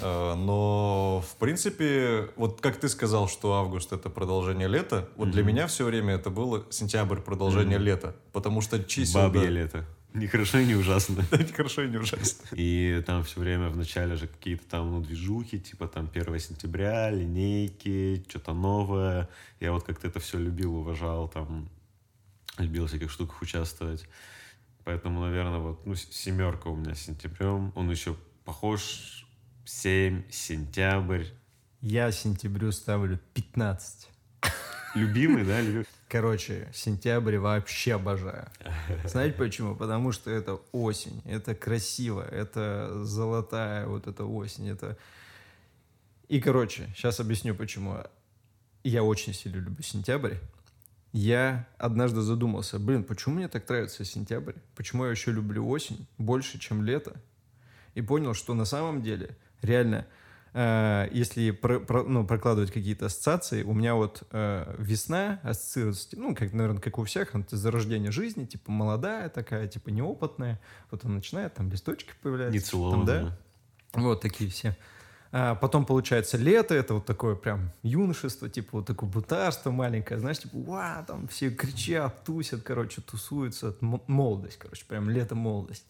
Э, 0.02 0.34
Но, 0.36 1.24
в 1.28 1.36
принципе, 1.38 2.30
вот 2.36 2.60
как 2.62 2.78
ты 2.80 2.90
сказал, 2.90 3.28
что 3.28 3.54
август 3.54 3.94
это 3.94 4.10
продолжение 4.10 4.68
лета, 4.68 5.08
вот 5.16 5.32
для 5.32 5.44
Мгм. 5.44 5.52
меня 5.52 5.68
все 5.68 5.86
время 5.86 6.16
это 6.16 6.30
было 6.30 6.66
сентябрь 6.72 7.20
продолжение 7.20 7.78
Мгм. 7.78 7.86
лета. 7.86 8.16
Потому 8.34 8.62
что 8.62 8.84
чисел... 8.84 9.22
Бабье 9.22 9.42
да, 9.44 9.50
лето. 9.50 9.86
Не 10.14 10.28
хорошо 10.28 10.60
и 10.60 10.66
не 10.66 10.76
ужасно. 10.76 11.26
ни 11.32 11.52
хорошо 11.52 11.84
и 11.84 11.90
не 11.90 11.98
ужасно. 12.06 12.48
И 12.54 13.04
там 13.06 13.24
все 13.24 13.40
время 13.42 13.70
в 13.70 13.76
начале 13.78 14.16
же 14.16 14.28
какие-то 14.28 14.64
там 14.70 14.92
ну, 14.92 15.02
движухи, 15.02 15.60
типа 15.60 15.88
там 15.88 16.10
1 16.14 16.40
сентября, 16.40 17.12
линейки, 17.12 18.24
что-то 18.30 18.54
новое. 18.54 19.28
Я 19.60 19.72
вот 19.74 19.84
как-то 19.84 20.08
это 20.08 20.20
все 20.20 20.40
любил, 20.40 20.76
уважал, 20.78 21.28
там 21.28 21.70
любил 22.58 22.86
в 22.86 22.90
всяких 22.90 23.12
штуках 23.12 23.42
участвовать. 23.42 24.08
Поэтому, 24.86 25.20
наверное, 25.22 25.60
вот 25.60 25.86
ну, 25.86 25.96
семерка 25.96 26.70
у 26.70 26.76
меня 26.76 26.96
с 26.96 27.02
сентябрем. 27.02 27.74
Он 27.76 27.92
еще 27.92 28.16
похож 28.46 29.25
7, 29.66 30.30
сентябрь. 30.30 31.26
Я 31.82 32.12
сентябрю 32.12 32.72
ставлю 32.72 33.20
15. 33.34 34.10
Любимый, 34.94 35.44
да? 35.44 35.60
Короче, 36.08 36.70
сентябрь 36.72 37.38
вообще 37.38 37.96
обожаю. 37.96 38.48
Знаете 39.06 39.36
почему? 39.36 39.76
Потому 39.76 40.12
что 40.12 40.30
это 40.30 40.62
осень, 40.72 41.20
это 41.26 41.56
красиво, 41.56 42.22
это 42.22 43.04
золотая 43.04 43.88
вот 43.88 44.06
эта 44.06 44.24
осень, 44.24 44.70
это... 44.70 44.98
И, 46.28 46.40
короче, 46.40 46.88
сейчас 46.96 47.20
объясню, 47.20 47.56
почему. 47.56 47.98
Я 48.84 49.02
очень 49.04 49.34
сильно 49.34 49.58
люблю 49.58 49.82
сентябрь. 49.82 50.36
Я 51.12 51.68
однажды 51.80 52.22
задумался, 52.22 52.78
блин, 52.78 53.04
почему 53.04 53.36
мне 53.36 53.48
так 53.48 53.68
нравится 53.68 54.06
сентябрь? 54.06 54.54
Почему 54.76 55.06
я 55.06 55.12
еще 55.12 55.32
люблю 55.32 55.68
осень 55.68 56.06
больше, 56.20 56.60
чем 56.60 56.84
лето? 56.84 57.16
И 57.96 58.02
понял, 58.02 58.36
что 58.36 58.54
на 58.54 58.66
самом 58.66 59.02
деле, 59.02 59.36
реально, 59.66 60.06
э, 60.54 61.08
если 61.12 61.52
про- 61.52 61.80
про- 61.80 62.04
ну, 62.04 62.26
прокладывать 62.26 62.72
какие-то 62.72 63.08
ассоциации, 63.08 63.64
у 63.64 63.74
меня 63.74 63.96
вот 63.96 64.24
э, 64.32 64.76
весна 64.78 65.40
ассоциируется, 65.44 66.08
ну, 66.14 66.34
как, 66.36 66.54
наверное, 66.54 66.82
как 66.82 66.98
у 66.98 67.04
всех, 67.04 67.36
это 67.36 67.58
зарождение 67.58 68.12
жизни, 68.12 68.46
типа 68.46 68.72
молодая 68.72 69.30
такая, 69.30 69.68
типа 69.68 69.90
неопытная. 69.90 70.60
Вот 70.92 71.04
она 71.04 71.16
начинает, 71.16 71.54
там 71.56 71.70
листочки 71.70 72.14
появляются. 72.22 72.58
Не 72.58 72.62
там, 72.92 73.06
да? 73.06 73.38
Вот 73.94 74.22
такие 74.22 74.50
все. 74.50 74.78
А 75.38 75.56
потом 75.56 75.86
получается 75.86 76.38
лето, 76.38 76.74
это 76.74 76.94
вот 76.94 77.06
такое 77.06 77.36
прям 77.36 77.72
юношество, 77.84 78.48
типа 78.50 78.78
вот 78.78 78.86
такое 78.86 79.10
бутарство 79.10 79.70
маленькое, 79.70 80.18
знаешь, 80.18 80.40
типа, 80.40 80.58
ва, 80.60 81.04
там 81.06 81.28
все 81.28 81.50
кричат, 81.50 82.24
тусят, 82.24 82.62
короче, 82.64 83.02
тусуются, 83.02 83.76
молодость, 83.82 84.58
короче, 84.58 84.86
прям 84.86 85.10
лето 85.10 85.36
молодость. 85.36 85.86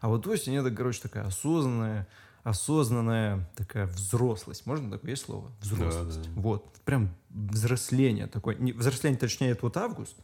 А 0.00 0.08
вот 0.08 0.26
осень 0.26 0.56
это, 0.56 0.70
короче, 0.70 1.02
такая 1.02 1.26
осознанная, 1.26 2.06
осознанная 2.46 3.50
такая 3.56 3.86
взрослость. 3.86 4.66
Можно 4.66 4.92
такое 4.92 5.10
есть 5.10 5.24
слово? 5.24 5.50
Взрослость. 5.60 6.22
да. 6.22 6.40
Вот, 6.40 6.64
прям 6.84 7.12
взросление 7.28 8.28
такое. 8.28 8.54
Не, 8.54 8.72
взросление, 8.72 9.18
точнее, 9.18 9.48
это 9.48 9.62
вот 9.62 9.76
август, 9.76 10.14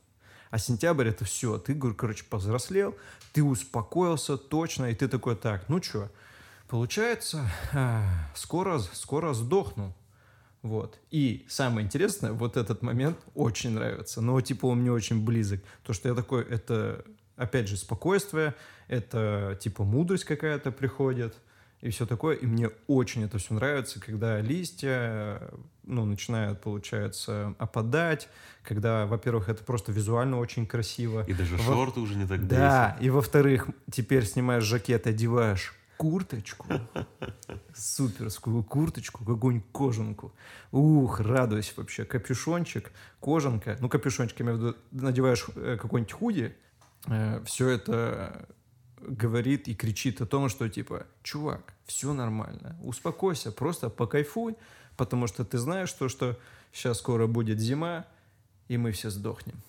а 0.50 0.58
сентябрь 0.58 1.08
это 1.08 1.24
все. 1.24 1.58
Ты, 1.58 1.74
короче, 1.74 2.22
повзрослел, 2.30 2.94
ты 3.32 3.42
успокоился 3.42 4.36
точно, 4.36 4.84
и 4.86 4.94
ты 4.94 5.08
такой, 5.08 5.34
так, 5.34 5.68
ну 5.68 5.82
что, 5.82 6.12
получается, 6.68 7.50
а, 7.72 8.04
скоро, 8.36 8.78
скоро 8.78 9.34
сдохну. 9.34 9.92
Вот. 10.62 11.00
И 11.10 11.44
самое 11.48 11.84
интересное, 11.84 12.30
вот 12.30 12.56
этот 12.56 12.82
момент 12.82 13.18
очень 13.34 13.70
нравится. 13.70 14.20
Но 14.20 14.40
типа 14.40 14.66
он 14.66 14.82
мне 14.82 14.92
очень 14.92 15.24
близок. 15.24 15.60
То, 15.82 15.92
что 15.92 16.08
я 16.08 16.14
такой, 16.14 16.44
это 16.44 17.04
опять 17.34 17.66
же 17.66 17.76
спокойствие, 17.76 18.54
это 18.86 19.58
типа 19.60 19.82
мудрость 19.82 20.24
какая-то 20.24 20.70
приходит 20.70 21.34
и 21.82 21.90
все 21.90 22.06
такое. 22.06 22.36
И 22.36 22.46
мне 22.46 22.70
очень 22.86 23.24
это 23.24 23.38
все 23.38 23.54
нравится, 23.54 24.00
когда 24.00 24.40
листья, 24.40 25.50
ну, 25.82 26.06
начинают, 26.06 26.60
получается, 26.60 27.54
опадать, 27.58 28.28
когда, 28.62 29.06
во-первых, 29.06 29.48
это 29.48 29.64
просто 29.64 29.92
визуально 29.92 30.38
очень 30.38 30.64
красиво. 30.64 31.24
И 31.26 31.34
даже 31.34 31.56
Во- 31.56 31.74
шорты 31.74 32.00
уже 32.00 32.14
не 32.14 32.26
так 32.26 32.46
Да, 32.46 32.96
и 33.00 33.10
во-вторых, 33.10 33.66
теперь 33.90 34.24
снимаешь 34.24 34.62
жакет, 34.62 35.06
одеваешь 35.06 35.74
курточку, 35.96 36.66
суперскую 37.74 38.62
курточку, 38.62 39.24
какую-нибудь 39.24 39.70
кожанку. 39.72 40.34
Ух, 40.70 41.20
радуюсь 41.20 41.72
вообще. 41.76 42.04
Капюшончик, 42.04 42.92
кожанка. 43.20 43.76
Ну, 43.80 43.88
капюшончик, 43.88 44.38
я 44.38 44.44
имею 44.46 44.58
в 44.58 44.60
виду, 44.60 44.76
надеваешь 44.92 45.46
э, 45.56 45.76
какой-нибудь 45.80 46.12
худи, 46.12 46.56
э, 47.06 47.42
все 47.44 47.68
это 47.68 48.48
говорит 49.12 49.68
и 49.68 49.74
кричит 49.74 50.20
о 50.20 50.26
том, 50.26 50.48
что 50.48 50.68
типа, 50.68 51.06
чувак, 51.22 51.74
все 51.84 52.12
нормально, 52.12 52.76
успокойся, 52.82 53.52
просто 53.52 53.90
покайфуй, 53.90 54.56
потому 54.96 55.26
что 55.26 55.44
ты 55.44 55.58
знаешь 55.58 55.92
то, 55.92 56.08
что 56.08 56.38
сейчас 56.72 56.98
скоро 56.98 57.26
будет 57.26 57.60
зима, 57.60 58.06
и 58.68 58.78
мы 58.78 58.92
все 58.92 59.10
сдохнем. 59.10 59.62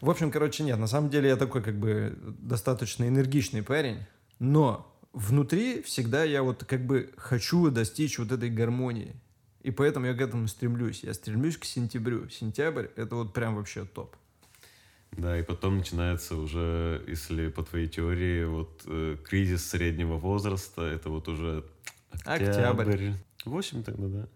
В 0.00 0.10
общем, 0.10 0.30
короче, 0.30 0.64
нет, 0.64 0.78
на 0.78 0.88
самом 0.88 1.08
деле 1.08 1.28
я 1.28 1.36
такой 1.36 1.62
как 1.62 1.78
бы 1.78 2.18
достаточно 2.38 3.08
энергичный 3.08 3.62
парень, 3.62 4.00
но 4.38 4.92
внутри 5.12 5.82
всегда 5.82 6.24
я 6.24 6.42
вот 6.42 6.64
как 6.64 6.84
бы 6.84 7.12
хочу 7.16 7.70
достичь 7.70 8.18
вот 8.18 8.32
этой 8.32 8.50
гармонии. 8.50 9.14
И 9.62 9.70
поэтому 9.70 10.06
я 10.06 10.14
к 10.14 10.20
этому 10.20 10.46
стремлюсь. 10.46 11.02
Я 11.02 11.14
стремлюсь 11.14 11.56
к 11.56 11.64
сентябрю. 11.64 12.28
Сентябрь— 12.28 12.86
это 12.96 13.16
вот 13.16 13.32
прям 13.32 13.56
вообще 13.56 13.84
топ. 13.84 14.14
Да, 15.12 15.38
и 15.38 15.42
потом 15.42 15.78
начинается 15.78 16.36
уже, 16.36 17.02
если 17.08 17.48
по 17.48 17.62
твоей 17.62 17.88
теории, 17.88 18.44
вот 18.44 18.82
э, 18.86 19.16
кризис 19.24 19.68
среднего 19.68 20.16
возраста, 20.16 20.82
это 20.82 21.08
вот 21.08 21.28
уже 21.28 21.64
октябрь. 22.24 22.82
Октябрь. 22.82 23.10
8 23.46 23.82
тогда, 23.82 24.06
да? 24.08 24.28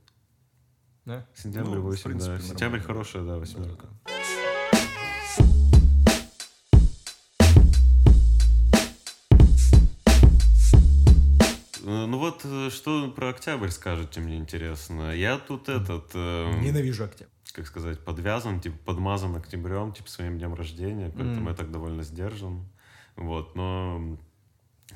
Да? 1.05 1.27
Сентябрь 1.35 1.75
Ну, 1.77 1.81
в 1.81 1.85
8, 1.85 2.03
принципе, 2.05 2.33
да. 2.33 2.41
Сентябрь 2.41 2.63
нормально. 2.79 2.87
хорошая, 2.87 3.23
да, 3.25 3.39
восьмерка. 3.39 3.87
Э, 11.83 12.07
Ну 12.07 12.19
вот, 12.19 12.43
э, 12.45 12.71
что 12.71 13.11
про 13.11 13.31
октябрь 13.31 13.71
скажете, 13.71 14.21
мне 14.21 14.37
интересно. 14.37 15.15
Я 15.15 15.39
тут 15.39 15.69
этот, 15.69 16.11
э, 16.15 16.61
Ненавижу 16.61 17.05
октябрь. 17.05 17.31
Как 17.53 17.67
сказать, 17.67 18.01
подвязан, 18.05 18.61
типа 18.61 18.77
подмазан 18.85 19.37
октябрем, 19.37 19.93
типа 19.93 20.09
своим 20.09 20.39
днем 20.39 20.55
рождения, 20.55 21.11
поэтому 21.11 21.41
М. 21.41 21.49
я 21.49 21.55
так 21.55 21.71
довольно 21.71 22.03
сдержан. 22.03 22.65
Вот, 23.17 23.55
но 23.55 24.19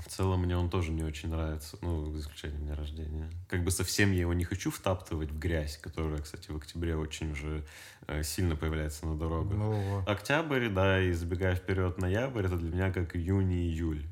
в 0.01 0.09
целом 0.09 0.43
мне 0.43 0.57
он 0.57 0.71
тоже 0.71 0.91
не 0.91 1.03
очень 1.03 1.29
нравится, 1.29 1.79
ну, 1.81 2.11
за 2.11 2.21
исключением 2.21 2.63
дня 2.63 2.75
рождения. 2.75 3.31
Как 3.49 3.63
бы 3.63 3.71
совсем 3.71 4.13
я 4.13 4.21
его 4.21 4.35
не 4.35 4.45
хочу 4.45 4.71
втаптывать 4.71 5.31
в 5.31 5.39
грязь, 5.39 5.79
которая, 5.79 6.21
кстати, 6.21 6.51
в 6.51 6.57
октябре 6.57 6.97
очень 6.97 7.33
уже 7.33 7.65
э, 8.07 8.23
сильно 8.23 8.57
появляется 8.57 9.07
на 9.07 9.17
дорогах. 9.17 9.57
Ну. 9.57 10.03
Октябрь, 10.07 10.69
да, 10.69 11.01
и 11.01 11.13
забегая 11.13 11.55
вперед, 11.55 11.99
ноябрь, 11.99 12.47
это 12.47 12.57
для 12.57 12.71
меня 12.71 12.93
как 12.93 13.15
июнь 13.17 13.53
и 13.53 13.69
июль. 13.69 14.05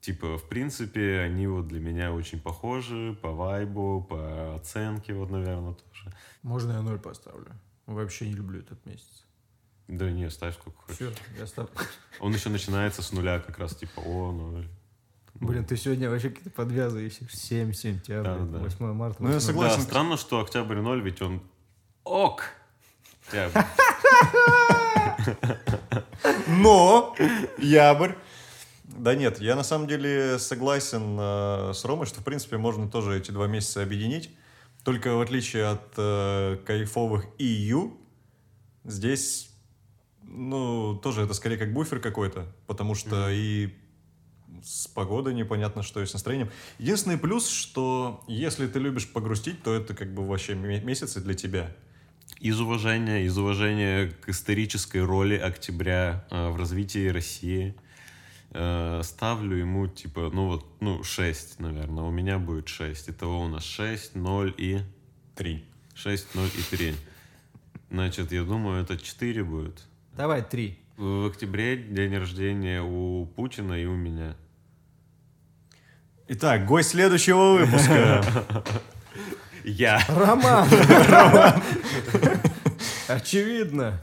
Типа, 0.00 0.38
в 0.38 0.48
принципе, 0.48 1.20
они 1.20 1.46
вот 1.46 1.68
для 1.68 1.80
меня 1.80 2.12
очень 2.12 2.40
похожи 2.40 3.18
по 3.20 3.32
вайбу, 3.32 4.06
по 4.08 4.54
оценке, 4.54 5.12
вот, 5.12 5.30
наверное, 5.30 5.74
тоже. 5.74 6.14
Можно 6.42 6.72
я 6.72 6.82
ноль 6.82 6.98
поставлю? 6.98 7.52
Вообще 7.86 8.28
не 8.28 8.34
люблю 8.34 8.60
этот 8.60 8.84
месяц. 8.86 9.24
Да 9.88 10.10
не, 10.10 10.30
ставь 10.30 10.54
сколько 10.54 10.78
хочешь. 10.82 10.96
Все, 10.96 11.12
я 11.38 11.46
ставлю. 11.46 11.70
Он 12.20 12.32
еще 12.32 12.48
начинается 12.50 13.02
с 13.02 13.12
нуля, 13.12 13.40
как 13.40 13.58
раз 13.58 13.74
типа, 13.74 14.00
о, 14.00 14.32
ноль. 14.32 14.68
Блин, 15.34 15.64
ты 15.64 15.76
сегодня 15.76 16.10
вообще 16.10 16.30
какие-то 16.30 16.50
подвязываешься. 16.50 17.24
7 17.28 17.72
сентября, 17.72 18.22
Да-да-да. 18.22 18.58
8 18.58 18.92
марта. 18.92 19.22
Ну, 19.22 19.28
я 19.28 19.34
8 19.34 19.46
согласен. 19.46 19.76
Да, 19.78 19.82
странно, 19.82 20.16
что 20.16 20.40
октябрь 20.40 20.76
ноль, 20.80 21.00
ведь 21.02 21.22
он 21.22 21.42
ок. 22.04 22.44
Октябрь. 23.26 23.62
Но 26.48 27.14
ябрь. 27.58 28.12
Да 28.96 29.14
нет, 29.14 29.40
я 29.40 29.54
на 29.54 29.62
самом 29.62 29.86
деле 29.86 30.38
согласен 30.38 31.16
э, 31.20 31.72
с 31.74 31.84
Ромой, 31.84 32.06
что 32.06 32.20
в 32.20 32.24
принципе 32.24 32.56
можно 32.56 32.88
тоже 32.88 33.18
эти 33.18 33.30
два 33.30 33.46
месяца 33.46 33.82
объединить. 33.82 34.30
Только 34.82 35.14
в 35.14 35.20
отличие 35.20 35.66
от 35.66 35.92
э, 35.96 36.56
кайфовых 36.64 37.26
ию, 37.38 37.98
здесь, 38.84 39.50
ну, 40.22 40.98
тоже 41.02 41.22
это 41.22 41.34
скорее 41.34 41.58
как 41.58 41.72
буфер 41.74 42.00
какой-то, 42.00 42.46
потому 42.66 42.94
что 42.94 43.28
и 43.30 43.74
с 44.62 44.88
погодой 44.88 45.34
непонятно, 45.34 45.82
что 45.82 46.00
и 46.00 46.06
с 46.06 46.14
настроением. 46.14 46.50
Единственный 46.78 47.18
плюс, 47.18 47.48
что 47.48 48.24
если 48.26 48.66
ты 48.66 48.78
любишь 48.78 49.12
погрустить, 49.12 49.62
то 49.62 49.74
это 49.74 49.94
как 49.94 50.14
бы 50.14 50.26
вообще 50.26 50.54
ме- 50.54 50.80
месяцы 50.80 51.20
для 51.20 51.34
тебя. 51.34 51.76
Из 52.40 52.58
уважения, 52.58 53.24
из 53.24 53.36
уважения 53.36 54.08
к 54.08 54.30
исторической 54.30 55.04
роли 55.04 55.36
октября 55.36 56.26
э, 56.30 56.48
в 56.48 56.56
развитии 56.56 57.08
России 57.08 57.74
э, 58.58 59.00
ставлю 59.04 59.56
ему 59.56 59.86
типа, 59.86 60.30
ну 60.32 60.48
вот, 60.48 60.66
ну 60.80 61.02
6, 61.02 61.60
наверное. 61.60 62.04
У 62.04 62.10
меня 62.10 62.38
будет 62.38 62.68
6. 62.68 63.10
Итого 63.10 63.42
у 63.42 63.48
нас 63.48 63.64
6, 63.64 64.16
0 64.16 64.54
и 64.58 64.80
Три. 65.38 65.64
6, 65.94 66.34
0 66.34 66.48
и 66.48 66.76
3. 66.76 66.94
Значит, 67.90 68.32
я 68.32 68.42
думаю, 68.42 68.82
это 68.82 68.98
4 68.98 69.44
будет. 69.44 69.84
Давай, 70.16 70.42
3. 70.42 70.76
В 70.96 71.28
октябре 71.28 71.76
день 71.76 72.16
рождения 72.16 72.82
у 72.82 73.24
Путина 73.24 73.74
и 73.74 73.84
у 73.84 73.94
меня. 73.94 74.34
Итак, 76.26 76.66
гость 76.66 76.90
следующего 76.90 77.52
выпуска. 77.52 78.24
Я. 79.64 80.00
Роман! 80.08 80.68
Очевидно. 83.06 84.02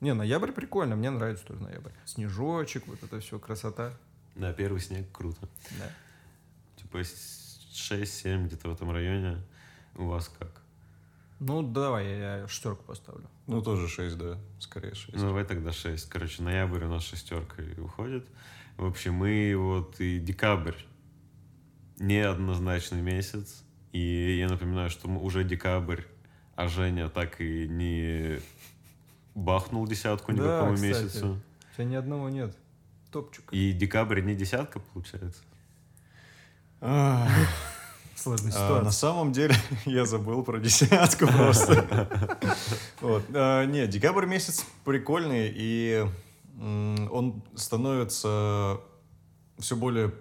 Не, 0.00 0.12
ноябрь 0.12 0.52
прикольно, 0.52 0.96
мне 0.96 1.10
нравится 1.10 1.46
тоже 1.46 1.62
ноябрь. 1.62 1.92
Снежочек, 2.04 2.86
вот 2.86 3.02
это 3.02 3.20
все, 3.20 3.38
красота. 3.38 3.92
Да, 4.34 4.52
первый 4.52 4.80
снег, 4.80 5.10
круто. 5.12 5.48
Да. 5.78 5.90
Типа 6.76 6.98
6-7 6.98 8.46
где-то 8.46 8.68
в 8.68 8.72
этом 8.74 8.90
районе. 8.90 9.42
У 9.94 10.06
вас 10.06 10.28
как? 10.38 10.62
Ну, 11.38 11.62
давай, 11.62 12.18
я, 12.18 12.48
шестерку 12.48 12.84
поставлю. 12.84 13.28
Ну, 13.46 13.62
тоже 13.62 13.88
6, 13.88 14.16
да. 14.16 14.38
Скорее 14.58 14.94
6. 14.94 15.14
Ну, 15.14 15.20
давай 15.20 15.44
тогда 15.44 15.72
6. 15.72 16.08
Короче, 16.08 16.42
ноябрь 16.42 16.84
у 16.84 16.88
нас 16.88 17.02
шестерка 17.02 17.62
и 17.62 17.78
уходит. 17.78 18.26
В 18.76 18.84
общем, 18.84 19.14
мы 19.14 19.54
вот 19.56 20.00
и 20.00 20.18
декабрь 20.18 20.76
неоднозначный 21.98 23.00
месяц. 23.00 23.64
И 23.92 24.36
я 24.38 24.48
напоминаю, 24.48 24.90
что 24.90 25.08
мы 25.08 25.20
уже 25.22 25.44
декабрь, 25.44 26.02
а 26.54 26.68
Женя 26.68 27.08
так 27.08 27.40
и 27.40 27.66
не 27.68 28.40
бахнул 29.36 29.86
десятку 29.86 30.32
ни 30.32 30.38
Да, 30.38 30.42
по 30.42 30.50
какому 30.50 30.74
кстати. 30.74 30.88
месяцу. 31.04 31.38
У 31.70 31.74
тебя 31.76 31.84
ни 31.84 31.94
одного 31.94 32.28
нет. 32.28 32.56
Топчик. 33.12 33.52
И 33.52 33.72
декабрь 33.72 34.20
не 34.22 34.34
десятка, 34.34 34.80
получается. 34.80 35.42
А, 36.80 37.28
Сложная 38.16 38.50
а, 38.50 38.52
ситуация. 38.52 38.82
на 38.82 38.90
самом 38.90 39.32
деле 39.32 39.54
я 39.84 40.04
забыл 40.06 40.42
про 40.42 40.58
десятку 40.58 41.26
просто. 41.26 42.08
Вот. 43.00 43.22
А, 43.34 43.64
Не, 43.66 43.86
декабрь 43.86 44.26
месяц 44.26 44.64
прикольный, 44.84 45.52
и 45.54 46.04
он 46.58 47.42
становится 47.54 48.80
все 49.58 49.76
более 49.76 50.14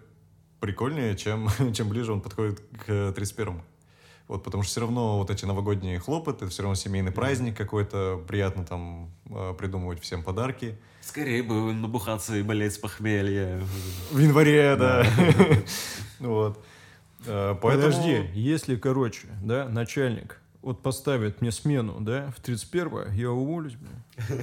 прикольнее, 0.60 1.16
чем, 1.16 1.48
чем 1.74 1.88
ближе 1.90 2.12
он 2.12 2.20
подходит 2.22 2.60
к 2.86 2.90
31-му. 2.90 3.64
Вот, 4.28 4.44
потому 4.44 4.64
что 4.64 4.72
все 4.72 4.82
равно 4.82 5.20
вот 5.20 5.30
эти 5.30 5.46
новогодние 5.46 6.00
хлопоты, 6.00 6.48
все 6.48 6.64
равно 6.64 6.76
семейный 6.76 7.12
праздник 7.12 7.56
какой-то, 7.56 8.24
приятно 8.28 8.66
там 8.66 9.12
а, 9.30 9.54
придумывать 9.54 10.02
всем 10.02 10.24
подарки. 10.24 10.78
Скорее 11.02 11.44
бы 11.44 11.74
набухаться 11.74 12.36
и 12.36 12.42
болеть 12.42 12.74
с 12.74 12.78
похмелья. 12.80 13.62
В 14.12 14.18
январе, 14.18 14.76
да. 14.76 15.06
Вот. 16.20 16.64
А, 17.28 17.54
Поэтому... 17.56 17.92
Подожди, 17.92 18.30
если, 18.34 18.76
короче, 18.78 19.28
да, 19.44 19.70
начальник 19.70 20.40
вот 20.66 20.82
поставит 20.82 21.42
мне 21.42 21.52
смену, 21.52 21.98
да, 22.00 22.34
в 22.36 22.42
31 22.42 23.12
я 23.14 23.32
уволюсь, 23.32 23.76
блин. 23.76 24.42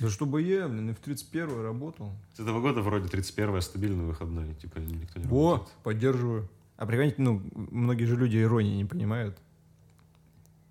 Да 0.00 0.08
чтобы 0.08 0.42
я, 0.42 0.66
блин, 0.66 0.90
и 0.90 0.94
в 0.94 0.98
31 0.98 1.62
работал. 1.62 2.10
С 2.34 2.40
этого 2.40 2.60
года 2.60 2.80
вроде 2.80 3.06
31 3.06 3.60
стабильный 3.60 4.06
выходной. 4.06 4.54
Типа 4.54 4.78
никто 4.78 5.20
не 5.20 5.26
О, 5.26 5.52
работает. 5.52 5.76
поддерживаю. 5.82 6.48
А 6.80 6.86
прикиньте, 6.86 7.16
ну, 7.18 7.42
многие 7.52 8.06
же 8.06 8.16
люди 8.16 8.38
иронии 8.38 8.74
не 8.74 8.86
понимают. 8.86 9.36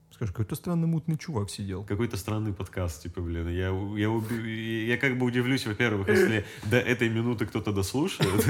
Скажешь, 0.10 0.34
какой-то 0.34 0.56
странный 0.56 0.88
мутный 0.88 1.20
чувак 1.20 1.52
сидел. 1.52 1.84
Какой-то 1.84 2.18
странный 2.18 2.52
подкаст, 2.52 3.04
типа, 3.04 3.22
блин. 3.22 3.48
Я, 3.48 3.70
я, 3.96 4.86
я 4.86 4.98
как 4.98 5.20
бы 5.20 5.28
удивлюсь, 5.28 5.68
во-первых, 5.68 6.10
если 6.10 6.48
до 6.64 6.78
этой 6.80 7.10
минуты 7.10 7.46
кто-то 7.46 7.72
дослушает. 7.72 8.44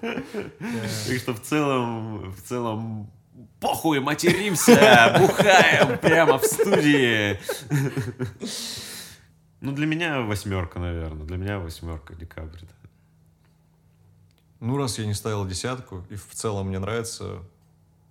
Так 0.00 1.18
что 1.18 1.34
в 1.34 1.42
целом, 1.42 2.32
в 2.32 2.40
целом, 2.40 3.10
похуй, 3.60 4.00
материмся, 4.00 5.18
бухаем 5.20 5.98
прямо 5.98 6.38
в 6.38 6.44
студии. 6.44 7.38
Ну, 9.60 9.72
для 9.72 9.86
меня 9.86 10.22
восьмерка, 10.22 10.78
наверное. 10.78 11.26
Для 11.26 11.36
меня 11.36 11.58
восьмерка 11.58 12.14
декабрь. 12.14 12.60
Да. 14.60 14.66
Ну, 14.66 14.76
раз 14.76 14.98
я 14.98 15.06
не 15.06 15.14
ставил 15.14 15.46
десятку, 15.46 16.04
и 16.10 16.16
в 16.16 16.28
целом 16.32 16.68
мне 16.68 16.78
нравится, 16.78 17.38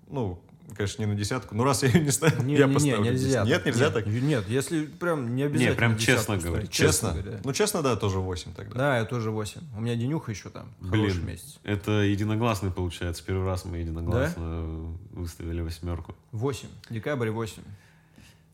ну, 0.07 0.39
конечно, 0.75 1.01
не 1.01 1.07
на 1.07 1.15
десятку. 1.15 1.55
Ну, 1.55 1.63
раз 1.63 1.83
я 1.83 1.89
ее 1.89 2.01
не 2.01 2.11
ставил, 2.11 2.43
Не, 2.43 2.55
я 2.55 2.65
не, 2.65 2.69
не, 2.69 2.73
поставлю. 2.73 3.03
нельзя. 3.11 3.43
Нет, 3.45 3.65
нельзя 3.65 3.85
нет, 3.85 3.93
так? 3.93 4.05
Нет, 4.07 4.49
если 4.49 4.85
прям 4.85 5.35
не 5.35 5.43
обязательно. 5.43 5.75
прям 5.75 5.95
десятку 5.95 6.05
честно 6.11 6.23
ставить. 6.23 6.43
говорить. 6.45 6.71
Честно? 6.71 7.11
говоря. 7.13 7.39
Ну, 7.43 7.53
честно, 7.53 7.81
да, 7.81 7.95
тоже 7.95 8.19
8 8.19 8.53
тогда. 8.53 8.75
Да, 8.75 8.97
я 8.97 9.05
тоже 9.05 9.31
8. 9.31 9.61
У 9.77 9.81
меня 9.81 9.95
денюха 9.95 10.31
еще 10.31 10.49
там. 10.49 10.73
Хороший 10.81 11.13
Блин, 11.15 11.25
месяц. 11.25 11.59
это 11.63 11.91
единогласный 12.03 12.71
получается. 12.71 13.23
Первый 13.25 13.45
раз 13.45 13.65
мы 13.65 13.77
единогласно 13.77 14.95
выставили 15.11 15.61
восьмерку. 15.61 16.15
8. 16.31 16.67
Декабрь 16.89 17.29
8. 17.29 17.61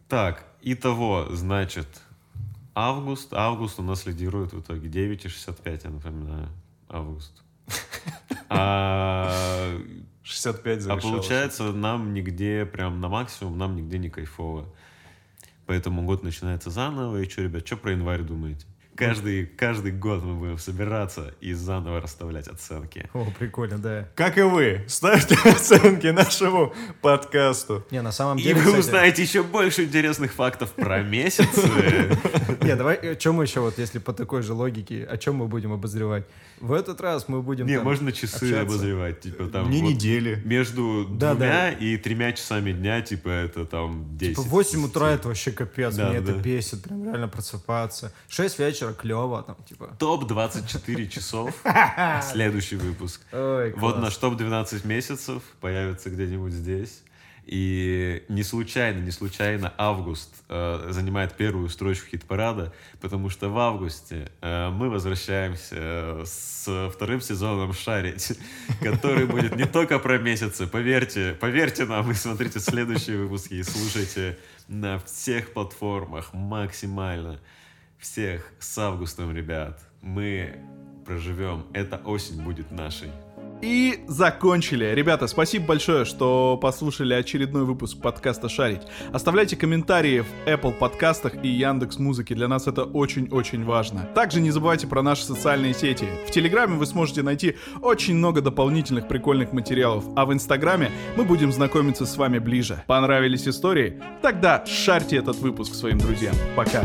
Так, 0.08 0.46
итого, 0.62 1.28
значит, 1.32 1.88
август. 2.76 3.34
Август 3.34 3.80
у 3.80 3.84
нас 3.84 4.06
лидирует 4.06 4.54
в 4.54 4.60
итоге 4.62 4.88
9,65, 4.88 5.82
я 5.84 5.90
напоминаю. 5.90 6.50
Август. 6.90 7.43
А, 8.50 9.76
65 10.24 10.78
а 10.78 10.82
завершалось. 10.82 11.04
получается, 11.04 11.72
нам 11.72 12.14
нигде 12.14 12.66
прям 12.66 13.02
на 13.02 13.10
максимум, 13.10 13.58
нам 13.58 13.76
нигде 13.76 13.98
не 13.98 14.10
кайфово. 14.10 14.68
Поэтому 15.66 16.04
год 16.04 16.24
начинается 16.24 16.70
заново. 16.70 17.22
И 17.22 17.30
что, 17.30 17.42
ребят, 17.42 17.66
что 17.66 17.78
про 17.78 17.92
январь 17.92 18.22
думаете? 18.22 18.66
Каждый, 18.96 19.46
каждый 19.48 19.92
год 19.92 20.24
мы 20.24 20.36
будем 20.36 20.58
собираться 20.60 21.34
и 21.42 21.54
заново 21.54 22.00
расставлять 22.02 22.48
оценки. 22.48 23.10
О, 23.14 23.26
прикольно, 23.40 23.78
да. 23.80 24.08
Как 24.16 24.38
и 24.38 24.42
вы, 24.44 24.84
ставьте 24.88 25.36
оценки 25.50 26.08
нашему 26.08 26.74
подкасту. 27.02 27.86
Не, 27.92 28.02
на 28.02 28.12
самом 28.12 28.38
И 28.38 28.44
деле, 28.44 28.56
вы 28.56 28.62
кстати- 28.62 28.80
узнаете 28.80 29.22
еще 29.24 29.44
больше 29.44 29.86
интересных 29.86 30.34
фактов 30.34 30.72
про 30.72 31.02
месяцы. 31.02 31.62
Не, 32.62 32.76
давай, 32.76 32.96
о 32.96 33.16
чем 33.16 33.36
мы 33.36 33.44
еще, 33.46 33.60
вот 33.62 33.78
если 33.78 34.00
по 34.00 34.14
такой 34.14 34.42
же 34.44 34.54
логике, 34.54 35.04
о 35.04 35.18
чем 35.18 35.36
мы 35.36 35.48
будем 35.48 35.74
обозревать? 35.74 36.26
В 36.60 36.72
этот 36.72 37.02
раз 37.02 37.28
мы 37.28 37.42
будем 37.42 37.66
Не, 37.66 37.80
можно 37.80 38.12
часы 38.12 38.54
обозревать. 38.54 39.20
Типа 39.22 39.46
там 39.48 39.70
Не 39.70 39.82
недели. 39.82 40.42
между 40.46 41.06
двумя 41.10 41.72
и 41.72 41.98
тремя 41.98 42.32
часами 42.32 42.72
дня, 42.72 43.02
типа 43.02 43.28
это 43.30 43.66
там 43.66 44.18
10. 44.18 44.36
Типа 44.36 44.42
в 44.48 44.50
8 44.50 44.86
утра 44.86 45.12
это 45.12 45.28
вообще 45.28 45.52
капец, 45.52 45.98
мне 45.98 46.18
это 46.18 46.32
бесит, 46.34 46.84
прям 46.84 47.04
реально 47.04 47.28
просыпаться. 47.28 48.14
6 48.30 48.60
вечера 48.60 48.83
клево 48.92 49.44
там, 49.44 49.56
типа. 49.68 49.96
Топ-24 50.00 51.08
часов. 51.08 51.54
Следующий 52.32 52.76
выпуск. 52.76 53.22
Ой, 53.32 53.74
Вот 53.78 54.00
наш 54.00 54.18
топ-12 54.18 54.86
месяцев 54.86 55.44
появится 55.62 56.10
где-нибудь 56.10 56.52
здесь. 56.52 57.04
И 57.46 58.24
не 58.30 58.42
случайно, 58.44 59.00
не 59.00 59.12
случайно 59.12 59.74
август 59.78 60.30
э, 60.48 60.88
занимает 60.92 61.34
первую 61.34 61.68
строчку 61.68 62.08
хит-парада, 62.08 62.74
потому 63.02 63.30
что 63.30 63.50
в 63.50 63.58
августе 63.60 64.32
э, 64.40 64.70
мы 64.70 64.90
возвращаемся 64.90 65.76
э, 65.76 66.24
с 66.26 66.90
вторым 66.94 67.20
сезоном 67.20 67.74
«Шарить», 67.74 68.40
который 68.82 69.26
будет 69.26 69.58
не 69.58 69.66
только 69.66 70.00
про 70.00 70.20
месяцы, 70.20 70.68
поверьте, 70.68 71.34
поверьте 71.34 71.84
нам 71.86 72.10
и 72.12 72.14
смотрите 72.14 72.62
следующие 72.62 73.18
выпуски 73.18 73.56
и 73.56 73.64
слушайте 73.64 74.38
на 74.70 75.00
всех 75.00 75.52
платформах 75.52 76.32
максимально. 76.34 77.42
Всех 78.04 78.52
с 78.60 78.78
августом, 78.78 79.34
ребят. 79.34 79.80
Мы 80.02 80.58
проживем. 81.06 81.64
Эта 81.72 81.96
осень 82.04 82.42
будет 82.42 82.70
нашей. 82.70 83.08
И 83.62 84.04
закончили. 84.10 84.94
Ребята, 84.94 85.26
спасибо 85.28 85.68
большое, 85.68 86.04
что 86.04 86.60
послушали 86.62 87.14
очередной 87.14 87.64
выпуск 87.64 88.02
подкаста 88.02 88.50
«Шарить». 88.50 88.82
Оставляйте 89.14 89.56
комментарии 89.56 90.20
в 90.20 90.28
Apple 90.46 90.74
подкастах 90.74 91.46
и 91.46 91.48
Яндекс 91.48 91.98
Музыке. 91.98 92.36
Для 92.36 92.50
нас 92.50 92.68
это 92.68 92.84
очень-очень 92.84 93.64
важно. 93.64 94.02
Также 94.14 94.42
не 94.42 94.52
забывайте 94.52 94.86
про 94.86 95.02
наши 95.02 95.24
социальные 95.24 95.74
сети. 95.74 96.06
В 96.28 96.32
Телеграме 96.32 96.76
вы 96.76 96.86
сможете 96.86 97.24
найти 97.24 97.56
очень 97.82 98.16
много 98.16 98.42
дополнительных 98.42 99.08
прикольных 99.08 99.54
материалов, 99.54 100.04
а 100.18 100.26
в 100.26 100.34
Инстаграме 100.34 100.92
мы 101.16 101.24
будем 101.24 101.54
знакомиться 101.54 102.06
с 102.06 102.18
вами 102.18 102.40
ближе. 102.40 102.84
Понравились 102.86 103.48
истории? 103.48 104.04
Тогда 104.22 104.66
шарьте 104.66 105.16
этот 105.16 105.38
выпуск 105.38 105.74
своим 105.74 106.00
друзьям. 106.00 106.36
Пока. 106.58 106.84